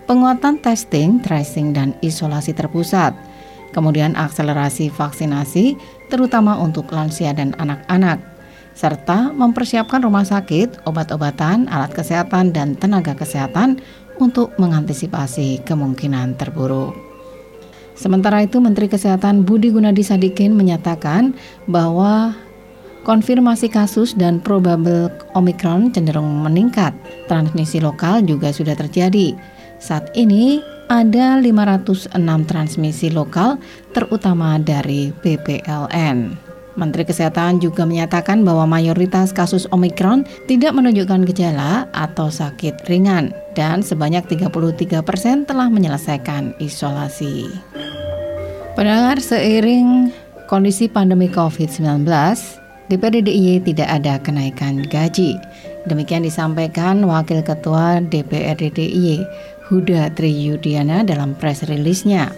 penguatan 0.07 0.63
testing, 0.63 1.21
tracing, 1.21 1.75
dan 1.75 1.93
isolasi 2.01 2.55
terpusat. 2.55 3.13
Kemudian 3.75 4.17
akselerasi 4.17 4.89
vaksinasi, 4.89 5.77
terutama 6.09 6.57
untuk 6.57 6.89
lansia 6.95 7.37
dan 7.37 7.53
anak-anak 7.61 8.23
serta 8.77 9.33
mempersiapkan 9.33 10.05
rumah 10.05 10.23
sakit, 10.23 10.85
obat-obatan, 10.85 11.65
alat 11.73 11.97
kesehatan, 11.97 12.53
dan 12.53 12.77
tenaga 12.77 13.17
kesehatan 13.17 13.81
untuk 14.21 14.53
mengantisipasi 14.61 15.65
kemungkinan 15.65 16.37
terburuk. 16.37 16.93
Sementara 17.97 18.45
itu, 18.45 18.61
Menteri 18.61 18.93
Kesehatan 18.93 19.49
Budi 19.49 19.73
Gunadi 19.73 20.05
Sadikin 20.05 20.53
menyatakan 20.53 21.33
bahwa 21.65 22.37
konfirmasi 23.09 23.73
kasus 23.73 24.13
dan 24.13 24.45
probable 24.45 25.09
Omikron 25.33 25.89
cenderung 25.97 26.45
meningkat. 26.45 26.93
Transmisi 27.25 27.81
lokal 27.81 28.21
juga 28.29 28.53
sudah 28.53 28.77
terjadi. 28.77 29.33
Saat 29.77 30.13
ini 30.17 30.65
ada 30.89 31.37
506 31.43 32.15
transmisi 32.47 33.11
lokal 33.11 33.59
terutama 33.91 34.57
dari 34.63 35.11
PPLN. 35.11 36.47
Menteri 36.77 37.09
Kesehatan 37.09 37.57
juga 37.57 37.89
menyatakan 37.89 38.45
bahwa 38.45 38.69
mayoritas 38.69 39.33
kasus 39.33 39.65
Omikron 39.73 40.29
tidak 40.45 40.77
menunjukkan 40.77 41.25
gejala 41.33 41.89
atau 41.97 42.29
sakit 42.29 42.85
ringan 42.85 43.33
dan 43.57 43.81
sebanyak 43.81 44.29
33 44.29 45.01
persen 45.01 45.49
telah 45.49 45.73
menyelesaikan 45.73 46.53
isolasi. 46.61 47.49
Pendengar 48.77 49.17
seiring 49.25 50.13
kondisi 50.53 50.85
pandemi 50.85 51.33
COVID-19, 51.33 52.05
DPRD 52.93 53.25
DIY 53.25 53.65
tidak 53.73 53.89
ada 53.89 54.21
kenaikan 54.21 54.85
gaji. 54.85 55.41
Demikian 55.89 56.29
disampaikan 56.29 57.01
Wakil 57.09 57.41
Ketua 57.41 58.05
DPRD 58.05 58.75
DIY 58.75 59.25
Huda 59.67 60.15
Triyudiana 60.15 61.03
dalam 61.03 61.35
press 61.35 61.67
release-nya. 61.67 62.31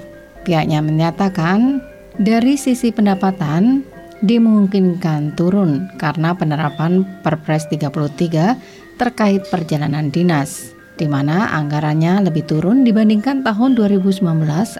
Pihaknya 0.48 0.80
menyatakan 0.80 1.84
dari 2.16 2.56
sisi 2.56 2.88
pendapatan 2.88 3.84
dimungkinkan 4.24 5.36
turun 5.38 5.92
karena 6.00 6.34
penerapan 6.34 7.06
Perpres 7.22 7.68
33 7.70 8.98
terkait 8.98 9.46
perjalanan 9.46 10.10
dinas 10.10 10.74
di 10.98 11.06
mana 11.06 11.54
anggarannya 11.54 12.26
lebih 12.26 12.42
turun 12.50 12.82
dibandingkan 12.82 13.46
tahun 13.46 13.78
2019 13.78 14.26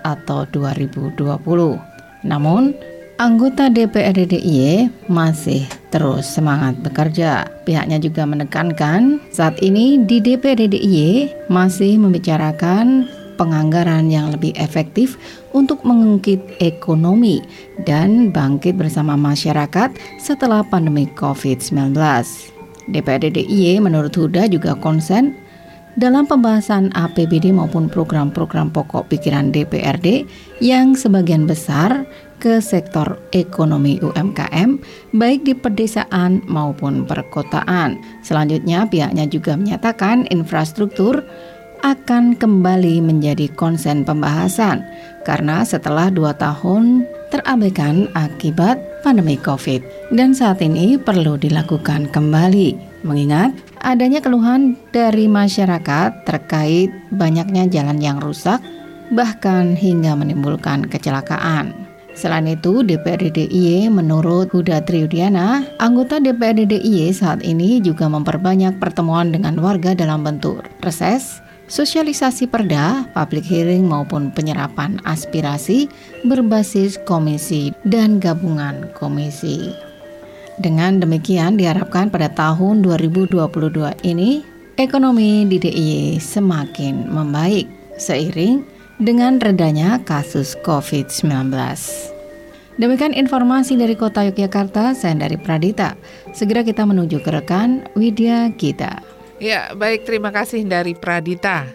atau 0.03 0.41
2020. 0.51 1.15
Namun, 2.27 2.75
anggota 3.18 3.66
DPRD 3.66 4.38
DIY 4.38 4.88
masih 5.11 5.66
terus 5.90 6.31
semangat 6.31 6.78
bekerja. 6.81 7.50
Pihaknya 7.66 7.98
juga 7.98 8.22
menekankan 8.22 9.18
saat 9.35 9.59
ini 9.59 9.98
di 10.07 10.22
DPRD 10.22 10.70
DIY 10.78 11.07
masih 11.50 11.98
membicarakan 11.98 13.11
penganggaran 13.35 14.11
yang 14.11 14.31
lebih 14.31 14.54
efektif 14.59 15.18
untuk 15.50 15.83
mengungkit 15.83 16.38
ekonomi 16.62 17.42
dan 17.87 18.31
bangkit 18.31 18.78
bersama 18.78 19.18
masyarakat 19.18 19.94
setelah 20.22 20.62
pandemi 20.62 21.11
COVID-19. 21.18 21.94
DPRD 22.88 23.35
DIY 23.35 23.83
menurut 23.83 24.14
Huda 24.14 24.46
juga 24.46 24.78
konsen 24.78 25.35
dalam 25.98 26.31
pembahasan 26.31 26.94
APBD 26.94 27.50
maupun 27.50 27.90
program-program 27.90 28.70
pokok 28.70 29.11
pikiran 29.11 29.50
DPRD 29.50 30.31
yang 30.62 30.94
sebagian 30.94 31.44
besar 31.50 32.07
ke 32.38 32.62
sektor 32.62 33.18
ekonomi 33.35 33.98
UMKM 33.98 34.79
baik 35.14 35.44
di 35.44 35.55
pedesaan 35.59 36.40
maupun 36.46 37.05
perkotaan. 37.05 37.98
Selanjutnya 38.22 38.87
pihaknya 38.87 39.27
juga 39.27 39.59
menyatakan 39.59 40.24
infrastruktur 40.31 41.27
akan 41.83 42.35
kembali 42.35 42.98
menjadi 42.98 43.46
konsen 43.55 44.03
pembahasan 44.03 44.83
karena 45.22 45.62
setelah 45.62 46.11
dua 46.11 46.35
tahun 46.35 47.07
terabaikan 47.31 48.11
akibat 48.18 48.81
pandemi 49.07 49.38
COVID 49.38 50.11
dan 50.14 50.35
saat 50.35 50.59
ini 50.64 50.98
perlu 50.98 51.38
dilakukan 51.38 52.11
kembali. 52.11 52.88
Mengingat 53.07 53.55
adanya 53.79 54.18
keluhan 54.18 54.74
dari 54.90 55.31
masyarakat 55.31 56.27
terkait 56.27 56.90
banyaknya 57.14 57.70
jalan 57.70 58.03
yang 58.03 58.18
rusak, 58.18 58.59
bahkan 59.14 59.79
hingga 59.79 60.18
menimbulkan 60.18 60.83
kecelakaan. 60.90 61.88
Selain 62.18 62.50
itu, 62.50 62.83
DPRD 62.83 63.46
DIY 63.46 63.94
menurut 63.94 64.50
Huda 64.50 64.83
Triudiana, 64.83 65.62
anggota 65.78 66.18
DPRD 66.18 66.66
DIY 66.66 67.14
saat 67.14 67.46
ini 67.46 67.78
juga 67.78 68.11
memperbanyak 68.11 68.83
pertemuan 68.83 69.31
dengan 69.31 69.54
warga 69.62 69.94
dalam 69.94 70.26
bentuk 70.26 70.66
reses, 70.83 71.38
sosialisasi 71.70 72.50
perda, 72.50 73.07
public 73.14 73.46
hearing 73.46 73.87
maupun 73.87 74.35
penyerapan 74.35 74.98
aspirasi 75.07 75.87
berbasis 76.26 76.98
komisi 77.07 77.70
dan 77.87 78.18
gabungan 78.18 78.90
komisi. 78.98 79.70
Dengan 80.59 80.98
demikian 80.98 81.54
diharapkan 81.54 82.11
pada 82.11 82.35
tahun 82.35 82.83
2022 82.83 83.38
ini 84.02 84.42
ekonomi 84.74 85.46
di 85.46 85.62
DIY 85.62 86.18
semakin 86.18 87.14
membaik 87.14 87.70
seiring 87.94 88.78
dengan 88.99 89.39
redanya 89.39 90.03
kasus 90.03 90.59
COVID-19. 90.67 91.55
Demikian 92.79 93.11
informasi 93.11 93.75
dari 93.75 93.99
Kota 93.99 94.23
Yogyakarta, 94.27 94.95
saya 94.95 95.19
dari 95.19 95.35
Pradita. 95.35 95.99
Segera 96.31 96.63
kita 96.63 96.87
menuju 96.87 97.19
ke 97.23 97.31
rekan 97.35 97.83
Widya 97.99 98.55
Gita. 98.55 99.03
Ya, 99.43 99.75
baik 99.75 100.07
terima 100.07 100.31
kasih 100.31 100.63
dari 100.67 100.95
Pradita. 100.95 101.67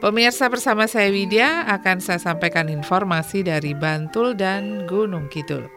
Pemirsa 0.00 0.48
bersama 0.52 0.84
saya 0.88 1.08
Widya 1.12 1.64
akan 1.68 2.00
saya 2.00 2.20
sampaikan 2.20 2.68
informasi 2.68 3.44
dari 3.44 3.72
Bantul 3.72 4.36
dan 4.36 4.84
Gunung 4.84 5.28
Kidul. 5.32 5.75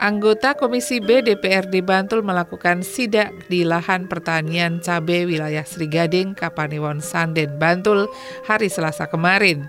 Anggota 0.00 0.56
Komisi 0.56 1.02
B 1.02 1.20
DPRD 1.20 1.84
Bantul 1.84 2.24
melakukan 2.24 2.80
sidak 2.80 3.32
di 3.52 3.66
lahan 3.66 4.08
pertanian 4.08 4.80
cabai 4.80 5.28
wilayah 5.28 5.66
Srigading, 5.66 6.32
Kapanewon, 6.32 7.04
Sanden, 7.04 7.60
Bantul 7.60 8.08
hari 8.48 8.72
Selasa 8.72 9.10
kemarin. 9.10 9.68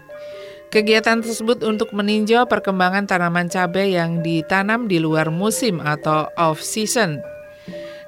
Kegiatan 0.72 1.22
tersebut 1.22 1.62
untuk 1.62 1.94
meninjau 1.94 2.50
perkembangan 2.50 3.06
tanaman 3.06 3.46
cabai 3.46 3.94
yang 3.94 4.26
ditanam 4.26 4.90
di 4.90 4.98
luar 4.98 5.30
musim 5.30 5.78
atau 5.78 6.32
off-season 6.34 7.33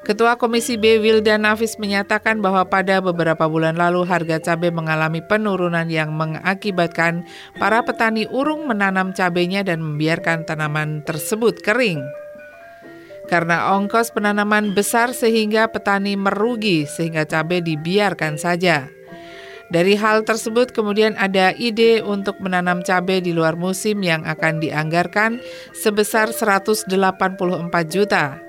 Ketua 0.05 0.37
Komisi 0.37 0.77
B 0.77 1.01
Wildan 1.01 1.49
Nafis 1.49 1.81
menyatakan 1.81 2.37
bahwa 2.37 2.61
pada 2.69 3.01
beberapa 3.01 3.49
bulan 3.49 3.73
lalu 3.73 4.05
harga 4.05 4.37
cabai 4.37 4.69
mengalami 4.69 5.25
penurunan 5.25 5.89
yang 5.89 6.13
mengakibatkan 6.13 7.25
para 7.57 7.81
petani 7.81 8.29
urung 8.29 8.69
menanam 8.69 9.17
cabainya 9.17 9.65
dan 9.65 9.81
membiarkan 9.81 10.45
tanaman 10.45 11.01
tersebut 11.01 11.57
kering. 11.65 12.05
Karena 13.25 13.73
ongkos 13.73 14.13
penanaman 14.13 14.77
besar 14.77 15.09
sehingga 15.09 15.73
petani 15.73 16.13
merugi 16.13 16.85
sehingga 16.85 17.25
cabai 17.25 17.65
dibiarkan 17.65 18.37
saja. 18.37 18.85
Dari 19.73 19.97
hal 19.97 20.21
tersebut 20.21 20.69
kemudian 20.69 21.17
ada 21.17 21.49
ide 21.57 22.05
untuk 22.05 22.37
menanam 22.37 22.85
cabai 22.85 23.25
di 23.25 23.33
luar 23.33 23.57
musim 23.57 24.05
yang 24.05 24.21
akan 24.21 24.61
dianggarkan 24.61 25.41
sebesar 25.73 26.29
184 26.29 26.93
juta. 27.89 28.44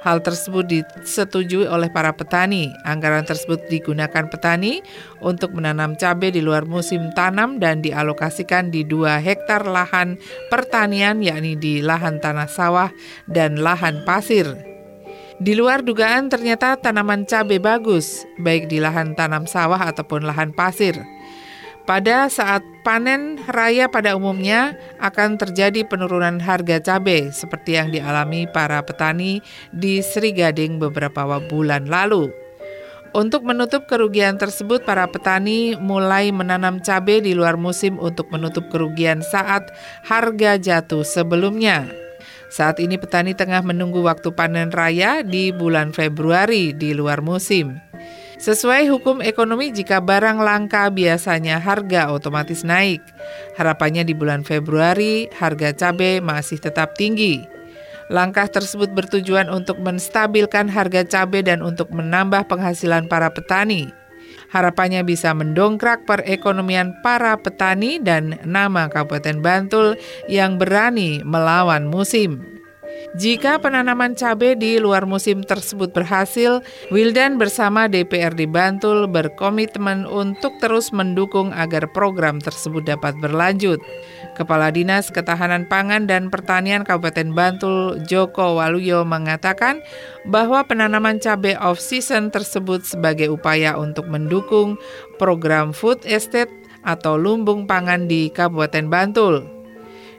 Hal 0.00 0.24
tersebut 0.24 0.64
disetujui 0.64 1.68
oleh 1.68 1.92
para 1.92 2.16
petani. 2.16 2.72
Anggaran 2.88 3.28
tersebut 3.28 3.68
digunakan 3.68 4.32
petani 4.32 4.80
untuk 5.20 5.52
menanam 5.52 5.92
cabai 5.92 6.32
di 6.32 6.40
luar 6.40 6.64
musim 6.64 7.12
tanam 7.12 7.60
dan 7.60 7.84
dialokasikan 7.84 8.72
di 8.72 8.80
dua 8.80 9.20
hektar 9.20 9.68
lahan 9.68 10.16
pertanian 10.48 11.20
yakni 11.20 11.52
di 11.52 11.84
lahan 11.84 12.16
tanah 12.16 12.48
sawah 12.48 12.88
dan 13.28 13.60
lahan 13.60 14.00
pasir. 14.08 14.48
Di 15.40 15.56
luar 15.56 15.84
dugaan 15.84 16.28
ternyata 16.28 16.76
tanaman 16.76 17.24
cabai 17.24 17.60
bagus, 17.60 18.24
baik 18.40 18.68
di 18.68 18.80
lahan 18.80 19.16
tanam 19.16 19.44
sawah 19.44 19.80
ataupun 19.88 20.24
lahan 20.24 20.52
pasir. 20.52 20.96
Pada 21.88 22.28
saat 22.28 22.60
panen 22.82 23.38
raya 23.48 23.86
pada 23.86 24.16
umumnya 24.16 24.76
akan 24.98 25.36
terjadi 25.36 25.84
penurunan 25.86 26.40
harga 26.40 26.80
cabai 26.80 27.30
seperti 27.30 27.76
yang 27.76 27.92
dialami 27.92 28.48
para 28.48 28.80
petani 28.82 29.44
di 29.70 30.00
Sri 30.00 30.32
Gading 30.32 30.80
beberapa 30.80 31.26
bulan 31.44 31.86
lalu. 31.88 32.32
Untuk 33.10 33.42
menutup 33.42 33.90
kerugian 33.90 34.38
tersebut, 34.38 34.86
para 34.86 35.02
petani 35.10 35.74
mulai 35.82 36.30
menanam 36.30 36.78
cabai 36.78 37.18
di 37.18 37.34
luar 37.34 37.58
musim 37.58 37.98
untuk 37.98 38.30
menutup 38.30 38.70
kerugian 38.70 39.18
saat 39.18 39.66
harga 40.06 40.54
jatuh 40.54 41.02
sebelumnya. 41.02 41.90
Saat 42.54 42.78
ini 42.78 42.98
petani 43.02 43.34
tengah 43.34 43.66
menunggu 43.66 44.02
waktu 44.06 44.30
panen 44.30 44.70
raya 44.70 45.26
di 45.26 45.50
bulan 45.50 45.90
Februari 45.90 46.70
di 46.70 46.94
luar 46.94 47.18
musim. 47.18 47.89
Sesuai 48.40 48.88
hukum 48.88 49.20
ekonomi, 49.20 49.68
jika 49.68 50.00
barang 50.00 50.40
langka 50.40 50.88
biasanya 50.88 51.60
harga 51.60 52.08
otomatis 52.08 52.64
naik. 52.64 53.04
Harapannya 53.60 54.00
di 54.00 54.16
bulan 54.16 54.48
Februari 54.48 55.28
harga 55.36 55.76
cabai 55.76 56.24
masih 56.24 56.56
tetap 56.56 56.96
tinggi. 56.96 57.44
Langkah 58.08 58.48
tersebut 58.48 58.96
bertujuan 58.96 59.52
untuk 59.52 59.76
menstabilkan 59.84 60.72
harga 60.72 61.04
cabai 61.04 61.44
dan 61.44 61.60
untuk 61.60 61.92
menambah 61.92 62.48
penghasilan 62.48 63.12
para 63.12 63.28
petani. 63.28 63.92
Harapannya 64.48 65.04
bisa 65.04 65.36
mendongkrak 65.36 66.08
perekonomian 66.08 66.96
para 67.04 67.36
petani 67.36 68.00
dan 68.00 68.40
nama 68.48 68.88
Kabupaten 68.88 69.44
Bantul 69.44 70.00
yang 70.32 70.56
berani 70.56 71.20
melawan 71.28 71.84
musim. 71.84 72.59
Jika 73.18 73.58
penanaman 73.58 74.14
cabai 74.14 74.54
di 74.54 74.78
luar 74.78 75.02
musim 75.02 75.42
tersebut 75.42 75.90
berhasil, 75.90 76.62
Wildan 76.94 77.42
bersama 77.42 77.90
DPRD 77.90 78.46
Bantul 78.46 79.10
berkomitmen 79.10 80.06
untuk 80.06 80.54
terus 80.62 80.94
mendukung 80.94 81.50
agar 81.50 81.90
program 81.90 82.38
tersebut 82.38 82.86
dapat 82.86 83.18
berlanjut. 83.18 83.82
Kepala 84.38 84.70
Dinas 84.70 85.10
Ketahanan 85.10 85.66
Pangan 85.66 86.06
dan 86.06 86.30
Pertanian 86.30 86.86
Kabupaten 86.86 87.34
Bantul, 87.34 87.98
Joko 88.06 88.62
Waluyo 88.62 89.02
mengatakan 89.02 89.82
bahwa 90.30 90.62
penanaman 90.62 91.18
cabai 91.18 91.58
off-season 91.58 92.30
tersebut 92.30 92.86
sebagai 92.86 93.26
upaya 93.34 93.74
untuk 93.74 94.06
mendukung 94.06 94.78
program 95.18 95.74
food 95.74 95.98
estate 96.06 96.52
atau 96.86 97.18
lumbung 97.18 97.66
pangan 97.66 98.06
di 98.06 98.30
Kabupaten 98.30 98.86
Bantul 98.86 99.59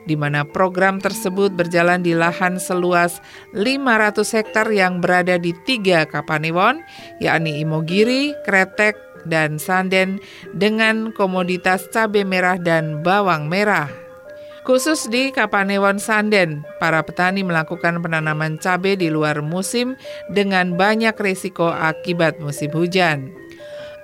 di 0.05 0.17
mana 0.17 0.45
program 0.47 0.97
tersebut 0.97 1.53
berjalan 1.53 2.01
di 2.01 2.17
lahan 2.17 2.57
seluas 2.57 3.21
500 3.53 4.37
hektar 4.37 4.67
yang 4.73 4.99
berada 4.99 5.37
di 5.37 5.53
tiga 5.65 6.05
Kapanewon, 6.09 6.81
yakni 7.21 7.61
Imogiri, 7.61 8.33
Kretek, 8.45 8.97
dan 9.25 9.61
Sanden 9.61 10.17
dengan 10.57 11.13
komoditas 11.13 11.85
cabai 11.93 12.25
merah 12.25 12.57
dan 12.57 13.05
bawang 13.05 13.45
merah. 13.45 13.89
Khusus 14.61 15.09
di 15.09 15.33
Kapanewon 15.33 15.97
Sanden, 15.97 16.61
para 16.77 17.01
petani 17.01 17.41
melakukan 17.41 17.97
penanaman 17.97 18.61
cabai 18.61 18.93
di 18.93 19.09
luar 19.09 19.41
musim 19.41 19.97
dengan 20.29 20.77
banyak 20.77 21.17
risiko 21.17 21.65
akibat 21.65 22.37
musim 22.37 22.69
hujan. 22.69 23.33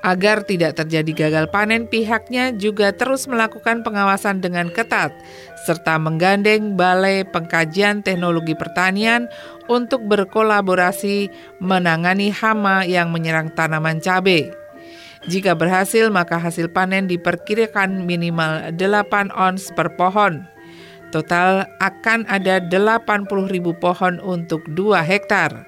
Agar 0.05 0.45
tidak 0.45 0.77
terjadi 0.77 1.27
gagal 1.27 1.45
panen, 1.49 1.89
pihaknya 1.89 2.53
juga 2.53 2.93
terus 2.93 3.25
melakukan 3.25 3.81
pengawasan 3.81 4.39
dengan 4.39 4.69
ketat, 4.69 5.09
serta 5.65 5.97
menggandeng 5.97 6.77
Balai 6.77 7.25
Pengkajian 7.25 8.05
Teknologi 8.05 8.53
Pertanian 8.53 9.25
untuk 9.65 10.05
berkolaborasi 10.05 11.33
menangani 11.59 12.29
hama 12.29 12.85
yang 12.85 13.09
menyerang 13.09 13.49
tanaman 13.57 13.97
cabai. 13.97 14.53
Jika 15.27 15.57
berhasil, 15.57 16.07
maka 16.13 16.39
hasil 16.39 16.71
panen 16.71 17.09
diperkirakan 17.09 18.05
minimal 18.05 18.71
8 18.77 19.33
ons 19.33 19.73
per 19.75 19.97
pohon. 19.97 20.45
Total 21.11 21.67
akan 21.79 22.27
ada 22.29 22.61
80 22.61 23.49
ribu 23.49 23.73
pohon 23.75 24.21
untuk 24.23 24.63
2 24.71 25.03
hektar. 25.03 25.67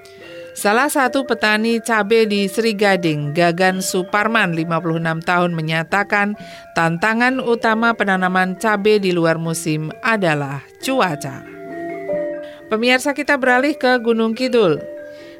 Salah 0.60 0.92
satu 0.92 1.24
petani 1.24 1.80
cabai 1.80 2.28
di 2.28 2.44
Sri 2.44 2.76
Gading, 2.76 3.32
Gagan 3.32 3.80
Suparman, 3.80 4.52
56 4.52 5.24
tahun, 5.24 5.56
menyatakan 5.56 6.36
tantangan 6.76 7.40
utama 7.40 7.96
penanaman 7.96 8.60
cabai 8.60 9.00
di 9.00 9.08
luar 9.08 9.40
musim 9.40 9.88
adalah 10.04 10.60
cuaca. 10.84 11.40
Pemirsa 12.68 13.16
kita 13.16 13.40
beralih 13.40 13.72
ke 13.72 14.04
Gunung 14.04 14.36
Kidul. 14.36 14.76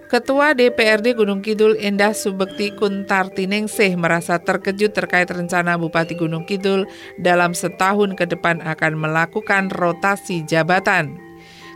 Ketua 0.09 0.57
DPRD 0.57 1.13
Gunung 1.13 1.45
Kidul 1.45 1.77
Endah 1.77 2.17
Subekti 2.17 2.73
Kuntartiningsih 2.73 4.01
merasa 4.01 4.41
terkejut 4.41 4.97
terkait 4.97 5.29
rencana 5.29 5.77
Bupati 5.77 6.17
Gunung 6.17 6.49
Kidul 6.49 6.89
dalam 7.21 7.53
setahun 7.53 8.17
ke 8.17 8.25
depan 8.25 8.65
akan 8.65 8.97
melakukan 8.97 9.69
rotasi 9.69 10.49
jabatan 10.49 11.30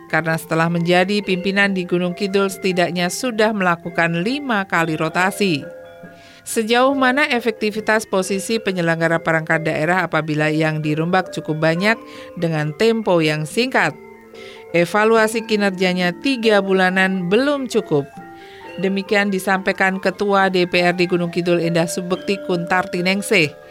karena 0.07 0.37
setelah 0.37 0.69
menjadi 0.69 1.21
pimpinan 1.25 1.73
di 1.73 1.83
Gunung 1.83 2.13
Kidul 2.13 2.51
setidaknya 2.51 3.09
sudah 3.09 3.51
melakukan 3.51 4.21
lima 4.21 4.63
kali 4.69 4.95
rotasi. 4.99 5.65
Sejauh 6.45 6.93
mana 6.93 7.25
efektivitas 7.25 8.05
posisi 8.05 8.61
penyelenggara 8.61 9.17
perangkat 9.17 9.65
daerah 9.65 10.05
apabila 10.05 10.53
yang 10.53 10.77
dirombak 10.77 11.33
cukup 11.33 11.57
banyak 11.57 11.97
dengan 12.37 12.69
tempo 12.77 13.17
yang 13.17 13.49
singkat? 13.49 13.97
Evaluasi 14.75 15.41
kinerjanya 15.49 16.13
tiga 16.21 16.61
bulanan 16.61 17.33
belum 17.33 17.65
cukup. 17.65 18.05
Demikian 18.77 19.31
disampaikan 19.31 20.03
Ketua 20.03 20.51
DPRD 20.51 21.07
Gunung 21.07 21.31
Kidul 21.31 21.63
Indah 21.63 21.87
Subekti 21.87 22.35
Kuntartinengsih 22.43 23.64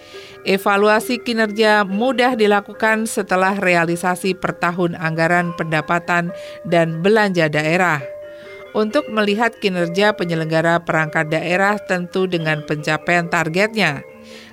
Evaluasi 0.45 1.25
kinerja 1.25 1.89
mudah 1.89 2.37
dilakukan 2.37 3.09
setelah 3.09 3.57
realisasi 3.57 4.37
per 4.37 4.53
tahun 4.61 4.93
anggaran 4.93 5.57
pendapatan 5.57 6.37
dan 6.69 7.01
belanja 7.01 7.49
daerah. 7.49 8.05
Untuk 8.77 9.09
melihat 9.09 9.57
kinerja 9.57 10.13
penyelenggara 10.13 10.85
perangkat 10.85 11.33
daerah 11.33 11.81
tentu 11.89 12.29
dengan 12.29 12.61
pencapaian 12.69 13.25
targetnya, 13.33 14.05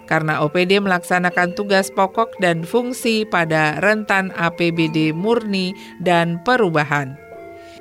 karena 0.07 0.39
OPD 0.39 0.79
melaksanakan 0.79 1.59
tugas 1.59 1.91
pokok 1.91 2.39
dan 2.39 2.63
fungsi 2.63 3.27
pada 3.27 3.75
rentan 3.83 4.31
APBD 4.39 5.11
murni 5.11 5.75
dan 5.99 6.39
perubahan. 6.47 7.19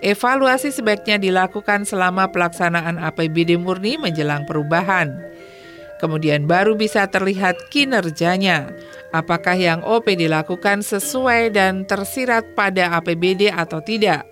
Evaluasi 0.03 0.75
sebaiknya 0.75 1.21
dilakukan 1.21 1.87
selama 1.87 2.27
pelaksanaan 2.35 2.99
APBD 2.99 3.55
murni 3.55 4.01
menjelang 4.01 4.49
perubahan 4.51 5.30
kemudian 6.01 6.49
baru 6.49 6.75
bisa 6.75 7.05
terlihat 7.07 7.69
kinerjanya. 7.69 8.73
Apakah 9.13 9.55
yang 9.55 9.85
OP 9.85 10.09
dilakukan 10.17 10.81
sesuai 10.81 11.53
dan 11.53 11.85
tersirat 11.85 12.57
pada 12.57 12.97
APBD 12.97 13.53
atau 13.53 13.85
tidak? 13.85 14.25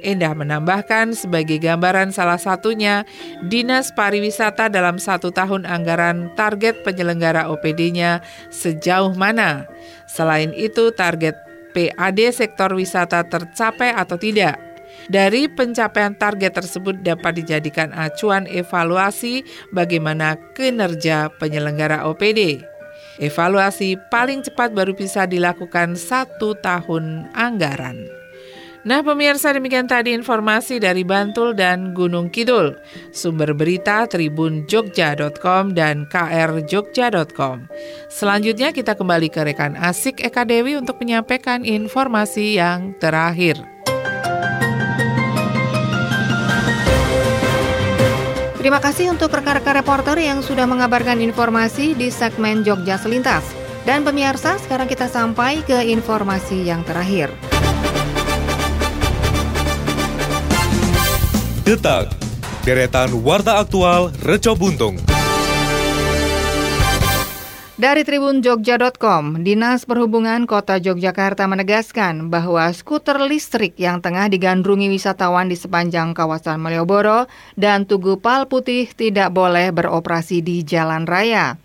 Endah 0.00 0.32
menambahkan 0.32 1.12
sebagai 1.12 1.60
gambaran 1.60 2.10
salah 2.10 2.40
satunya, 2.40 3.04
Dinas 3.46 3.92
Pariwisata 3.92 4.72
dalam 4.72 4.96
satu 4.96 5.28
tahun 5.30 5.68
anggaran 5.68 6.32
target 6.34 6.82
penyelenggara 6.82 7.52
OPD-nya 7.52 8.24
sejauh 8.48 9.12
mana. 9.12 9.68
Selain 10.08 10.56
itu, 10.56 10.90
target 10.96 11.36
PAD 11.70 12.18
sektor 12.34 12.74
wisata 12.74 13.22
tercapai 13.28 13.94
atau 13.94 14.18
tidak. 14.18 14.69
Dari 15.08 15.48
pencapaian 15.48 16.12
target 16.12 16.52
tersebut 16.60 17.00
dapat 17.00 17.40
dijadikan 17.40 17.94
acuan 17.96 18.44
evaluasi 18.50 19.46
bagaimana 19.72 20.36
kinerja 20.52 21.32
penyelenggara 21.40 22.04
OPD. 22.04 22.60
Evaluasi 23.20 24.00
paling 24.08 24.40
cepat 24.44 24.72
baru 24.72 24.96
bisa 24.96 25.28
dilakukan 25.28 25.96
satu 25.96 26.56
tahun 26.60 27.28
anggaran. 27.36 28.20
Nah 28.80 29.04
pemirsa 29.04 29.52
demikian 29.52 29.84
tadi 29.84 30.16
informasi 30.16 30.80
dari 30.80 31.04
Bantul 31.04 31.52
dan 31.52 31.92
Gunung 31.92 32.32
Kidul. 32.32 32.80
Sumber 33.12 33.52
berita 33.52 34.08
Tribun 34.08 34.64
Jogja.com 34.64 35.76
dan 35.76 36.08
krjogja.com. 36.08 37.68
Selanjutnya 38.08 38.72
kita 38.72 38.96
kembali 38.96 39.28
ke 39.28 39.44
rekan 39.44 39.76
Asik 39.76 40.24
Eka 40.24 40.48
Dewi 40.48 40.80
untuk 40.80 40.96
menyampaikan 40.96 41.60
informasi 41.60 42.56
yang 42.56 42.96
terakhir. 42.96 43.60
Terima 48.60 48.76
kasih 48.76 49.08
untuk 49.08 49.32
rekan-rekan 49.32 49.80
reporter 49.80 50.20
yang 50.20 50.44
sudah 50.44 50.68
mengabarkan 50.68 51.16
informasi 51.24 51.96
di 51.96 52.12
segmen 52.12 52.60
Jogja 52.60 53.00
Selintas. 53.00 53.40
Dan 53.88 54.04
pemirsa, 54.04 54.60
sekarang 54.60 54.84
kita 54.84 55.08
sampai 55.08 55.64
ke 55.64 55.80
informasi 55.88 56.68
yang 56.68 56.84
terakhir. 56.84 57.32
Detak, 61.64 62.12
deretan 62.60 63.24
warta 63.24 63.64
aktual 63.64 64.12
Reco 64.20 64.52
Buntung. 64.52 65.09
Dari 67.80 68.04
Tribun 68.04 68.44
Jogja.com, 68.44 69.40
Dinas 69.40 69.88
Perhubungan 69.88 70.44
Kota 70.44 70.76
Yogyakarta 70.76 71.48
menegaskan 71.48 72.28
bahwa 72.28 72.68
skuter 72.76 73.16
listrik 73.24 73.72
yang 73.80 74.04
tengah 74.04 74.28
digandrungi 74.28 74.92
wisatawan 74.92 75.48
di 75.48 75.56
sepanjang 75.56 76.12
kawasan 76.12 76.60
Malioboro 76.60 77.24
dan 77.56 77.88
Tugu 77.88 78.20
Pal 78.20 78.52
Putih 78.52 78.84
tidak 78.92 79.32
boleh 79.32 79.72
beroperasi 79.72 80.44
di 80.44 80.60
jalan 80.60 81.08
raya. 81.08 81.56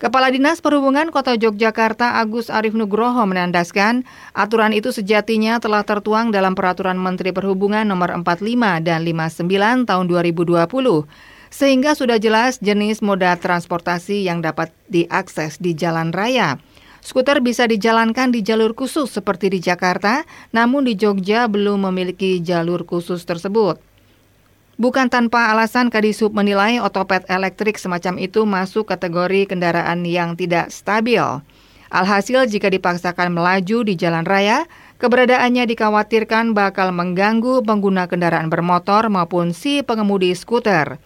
Kepala 0.00 0.32
Dinas 0.32 0.64
Perhubungan 0.64 1.12
Kota 1.12 1.36
Yogyakarta 1.36 2.16
Agus 2.24 2.48
Arif 2.48 2.72
Nugroho 2.72 3.20
menandaskan 3.28 4.08
aturan 4.32 4.72
itu 4.72 4.96
sejatinya 4.96 5.60
telah 5.60 5.84
tertuang 5.84 6.32
dalam 6.32 6.56
Peraturan 6.56 6.96
Menteri 6.96 7.36
Perhubungan 7.36 7.84
Nomor 7.84 8.16
45 8.16 8.80
dan 8.80 9.04
59 9.04 9.84
Tahun 9.84 10.04
2020 10.08 11.29
sehingga 11.50 11.98
sudah 11.98 12.16
jelas 12.16 12.62
jenis 12.62 13.02
moda 13.02 13.34
transportasi 13.36 14.24
yang 14.24 14.40
dapat 14.40 14.70
diakses 14.88 15.58
di 15.58 15.74
jalan 15.74 16.14
raya. 16.14 16.56
Skuter 17.00 17.40
bisa 17.42 17.64
dijalankan 17.64 18.30
di 18.30 18.44
jalur 18.44 18.76
khusus 18.76 19.10
seperti 19.10 19.50
di 19.50 19.58
Jakarta, 19.58 20.22
namun 20.54 20.86
di 20.86 20.94
Jogja 20.94 21.48
belum 21.50 21.90
memiliki 21.90 22.38
jalur 22.38 22.84
khusus 22.84 23.24
tersebut. 23.24 23.80
Bukan 24.80 25.12
tanpa 25.12 25.52
alasan 25.52 25.92
Kadisub 25.92 26.32
menilai 26.32 26.80
otopet 26.80 27.28
elektrik 27.28 27.76
semacam 27.76 28.16
itu 28.16 28.48
masuk 28.48 28.88
kategori 28.88 29.44
kendaraan 29.52 30.08
yang 30.08 30.40
tidak 30.40 30.72
stabil. 30.72 31.20
Alhasil 31.92 32.48
jika 32.48 32.72
dipaksakan 32.72 33.34
melaju 33.34 33.84
di 33.84 33.98
jalan 33.98 34.24
raya, 34.24 34.64
keberadaannya 34.96 35.68
dikhawatirkan 35.68 36.56
bakal 36.56 36.96
mengganggu 36.96 37.60
pengguna 37.60 38.08
kendaraan 38.08 38.48
bermotor 38.48 39.12
maupun 39.12 39.52
si 39.52 39.84
pengemudi 39.84 40.32
skuter. 40.32 40.96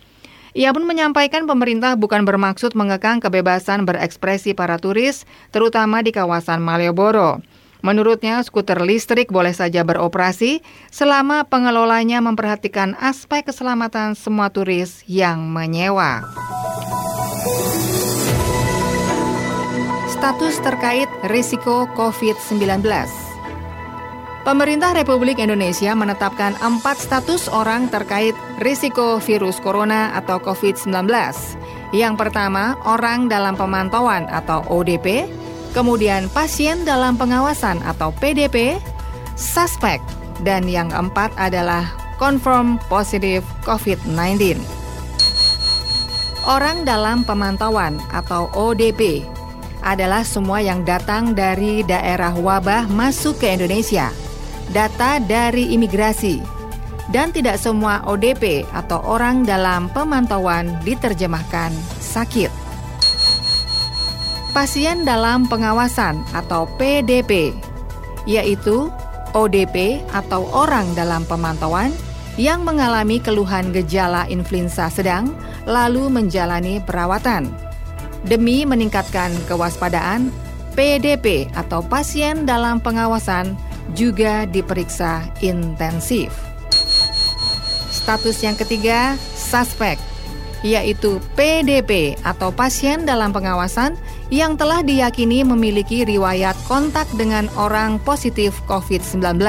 Ia 0.55 0.71
pun 0.71 0.87
menyampaikan 0.87 1.51
pemerintah 1.51 1.99
bukan 1.99 2.23
bermaksud 2.23 2.79
mengekang 2.79 3.19
kebebasan 3.19 3.83
berekspresi 3.83 4.55
para 4.55 4.79
turis, 4.79 5.27
terutama 5.51 5.99
di 5.99 6.15
kawasan 6.15 6.63
Malioboro. 6.63 7.43
Menurutnya, 7.83 8.39
skuter 8.41 8.79
listrik 8.81 9.35
boleh 9.35 9.53
saja 9.53 9.83
beroperasi 9.83 10.63
selama 10.95 11.45
pengelolanya 11.45 12.23
memperhatikan 12.23 12.95
aspek 13.03 13.45
keselamatan 13.45 14.15
semua 14.15 14.49
turis 14.49 15.03
yang 15.11 15.43
menyewa. 15.51 16.23
Status 20.07 20.57
terkait 20.65 21.11
risiko 21.29 21.85
COVID-19 21.99 22.81
Pemerintah 24.45 24.93
Republik 24.93 25.41
Indonesia 25.41 25.97
menetapkan 25.97 26.53
empat 26.61 27.01
status 27.01 27.49
orang 27.49 27.89
terkait 27.89 28.37
risiko 28.61 29.17
virus 29.17 29.57
corona 29.57 30.13
atau 30.13 30.37
COVID-19. 30.37 31.09
Yang 31.97 32.15
pertama, 32.21 32.77
orang 32.85 33.33
dalam 33.33 33.57
pemantauan 33.57 34.29
atau 34.29 34.61
ODP, 34.69 35.25
kemudian 35.73 36.29
pasien 36.29 36.85
dalam 36.85 37.17
pengawasan 37.17 37.81
atau 37.89 38.13
PDP, 38.21 38.77
suspek, 39.33 40.05
dan 40.45 40.69
yang 40.69 40.93
keempat 40.93 41.33
adalah 41.41 41.89
confirm 42.21 42.77
positif 42.93 43.41
COVID-19. 43.65 44.61
Orang 46.45 46.85
dalam 46.85 47.25
pemantauan 47.25 47.97
atau 48.13 48.53
ODP 48.53 49.25
adalah 49.81 50.21
semua 50.21 50.61
yang 50.61 50.85
datang 50.85 51.33
dari 51.33 51.81
daerah 51.81 52.37
wabah 52.37 52.93
masuk 52.93 53.41
ke 53.41 53.49
Indonesia– 53.49 54.13
data 54.73 55.21
dari 55.21 55.75
imigrasi, 55.77 56.41
dan 57.13 57.35
tidak 57.35 57.61
semua 57.61 58.01
ODP 58.09 58.65
atau 58.73 59.03
orang 59.05 59.45
dalam 59.45 59.93
pemantauan 59.93 60.73
diterjemahkan 60.87 61.75
sakit. 62.01 62.49
pasien 64.55 65.03
dalam 65.03 65.51
pengawasan 65.51 66.23
atau 66.31 66.71
PDP, 66.79 67.51
yaitu 68.23 68.87
ODP 69.35 69.99
atau 70.15 70.47
orang 70.55 70.87
dalam 70.95 71.27
pemantauan 71.27 71.91
yang 72.39 72.63
mengalami 72.63 73.19
keluhan 73.19 73.75
gejala 73.75 74.31
influenza 74.31 74.87
sedang 74.87 75.35
lalu 75.67 76.07
menjalani 76.07 76.79
perawatan. 76.79 77.51
Demi 78.25 78.63
meningkatkan 78.63 79.35
kewaspadaan, 79.51 80.31
PDP 80.79 81.51
atau 81.55 81.83
pasien 81.83 82.47
dalam 82.47 82.79
pengawasan 82.79 83.59
juga 83.93 84.49
diperiksa 84.49 85.29
intensif. 85.45 86.33
Status 87.93 88.41
yang 88.41 88.57
ketiga, 88.57 89.17
suspek, 89.37 90.01
yaitu 90.65 91.21
PDP 91.37 92.17
atau 92.25 92.49
pasien 92.49 93.05
dalam 93.05 93.37
pengawasan 93.37 94.01
yang 94.33 94.57
telah 94.57 94.81
diyakini 94.81 95.45
memiliki 95.45 96.09
riwayat 96.09 96.57
kontak 96.65 97.05
dengan 97.21 97.53
orang 97.61 98.01
positif 98.01 98.57
COVID-19. 98.65 99.41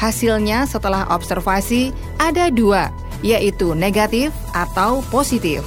Hasilnya 0.00 0.64
setelah 0.64 1.04
observasi 1.12 1.92
ada 2.16 2.48
dua, 2.48 2.88
yaitu 3.20 3.76
negatif 3.76 4.32
atau 4.56 5.04
positif. 5.12 5.60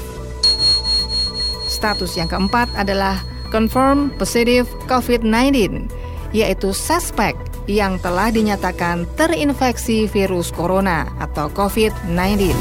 Status 1.70 2.18
yang 2.18 2.26
keempat 2.26 2.70
adalah 2.74 3.22
confirm 3.54 4.10
positive 4.18 4.66
COVID-19, 4.90 5.86
yaitu 6.34 6.74
suspek 6.74 7.38
yang 7.70 8.00
telah 8.00 8.30
dinyatakan 8.30 9.08
terinfeksi 9.16 10.10
virus 10.12 10.52
corona 10.52 11.08
atau 11.20 11.48
COVID-19. 11.52 12.52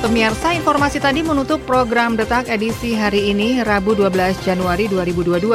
Pemirsa, 0.00 0.56
informasi 0.56 0.96
tadi 0.96 1.20
menutup 1.20 1.60
program 1.68 2.16
Detak 2.16 2.48
edisi 2.48 2.96
hari 2.96 3.30
ini, 3.30 3.60
Rabu 3.60 3.92
12 3.92 4.40
Januari 4.42 4.88
2022. 4.88 5.52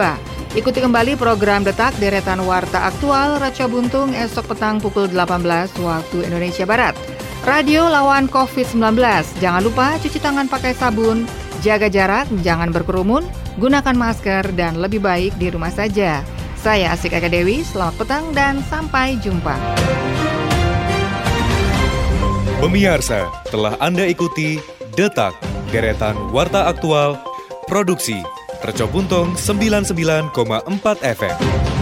Ikuti 0.56 0.80
kembali 0.80 1.20
program 1.20 1.68
Detak 1.68 1.98
Deretan 2.00 2.40
Warta 2.46 2.88
Aktual 2.88 3.42
Raca 3.42 3.66
Buntung 3.68 4.16
esok 4.16 4.56
petang 4.56 4.80
pukul 4.80 5.12
18 5.12 5.76
waktu 5.84 6.18
Indonesia 6.30 6.64
Barat. 6.64 6.96
Radio 7.44 7.90
lawan 7.92 8.32
COVID-19. 8.32 8.96
Jangan 9.44 9.62
lupa 9.66 10.00
cuci 10.00 10.18
tangan 10.22 10.48
pakai 10.48 10.72
sabun, 10.72 11.28
jaga 11.60 11.92
jarak, 11.92 12.30
jangan 12.40 12.72
berkerumun, 12.72 13.28
gunakan 13.60 13.96
masker, 13.96 14.56
dan 14.56 14.80
lebih 14.80 15.04
baik 15.04 15.36
di 15.40 15.52
rumah 15.52 15.72
saja. 15.72 16.24
Saya 16.60 16.92
Asik 16.96 17.14
Eka 17.14 17.30
Dewi, 17.30 17.62
selamat 17.62 17.96
petang 18.02 18.26
dan 18.34 18.64
sampai 18.66 19.20
jumpa. 19.22 19.54
Pemirsa, 22.60 23.30
telah 23.54 23.78
Anda 23.78 24.10
ikuti 24.10 24.58
Detak, 24.98 25.38
Deretan 25.70 26.18
Warta 26.34 26.66
Aktual, 26.66 27.20
Produksi 27.70 28.26
Tercobuntung 28.66 29.38
99,4 29.38 30.34
FM. 31.06 31.75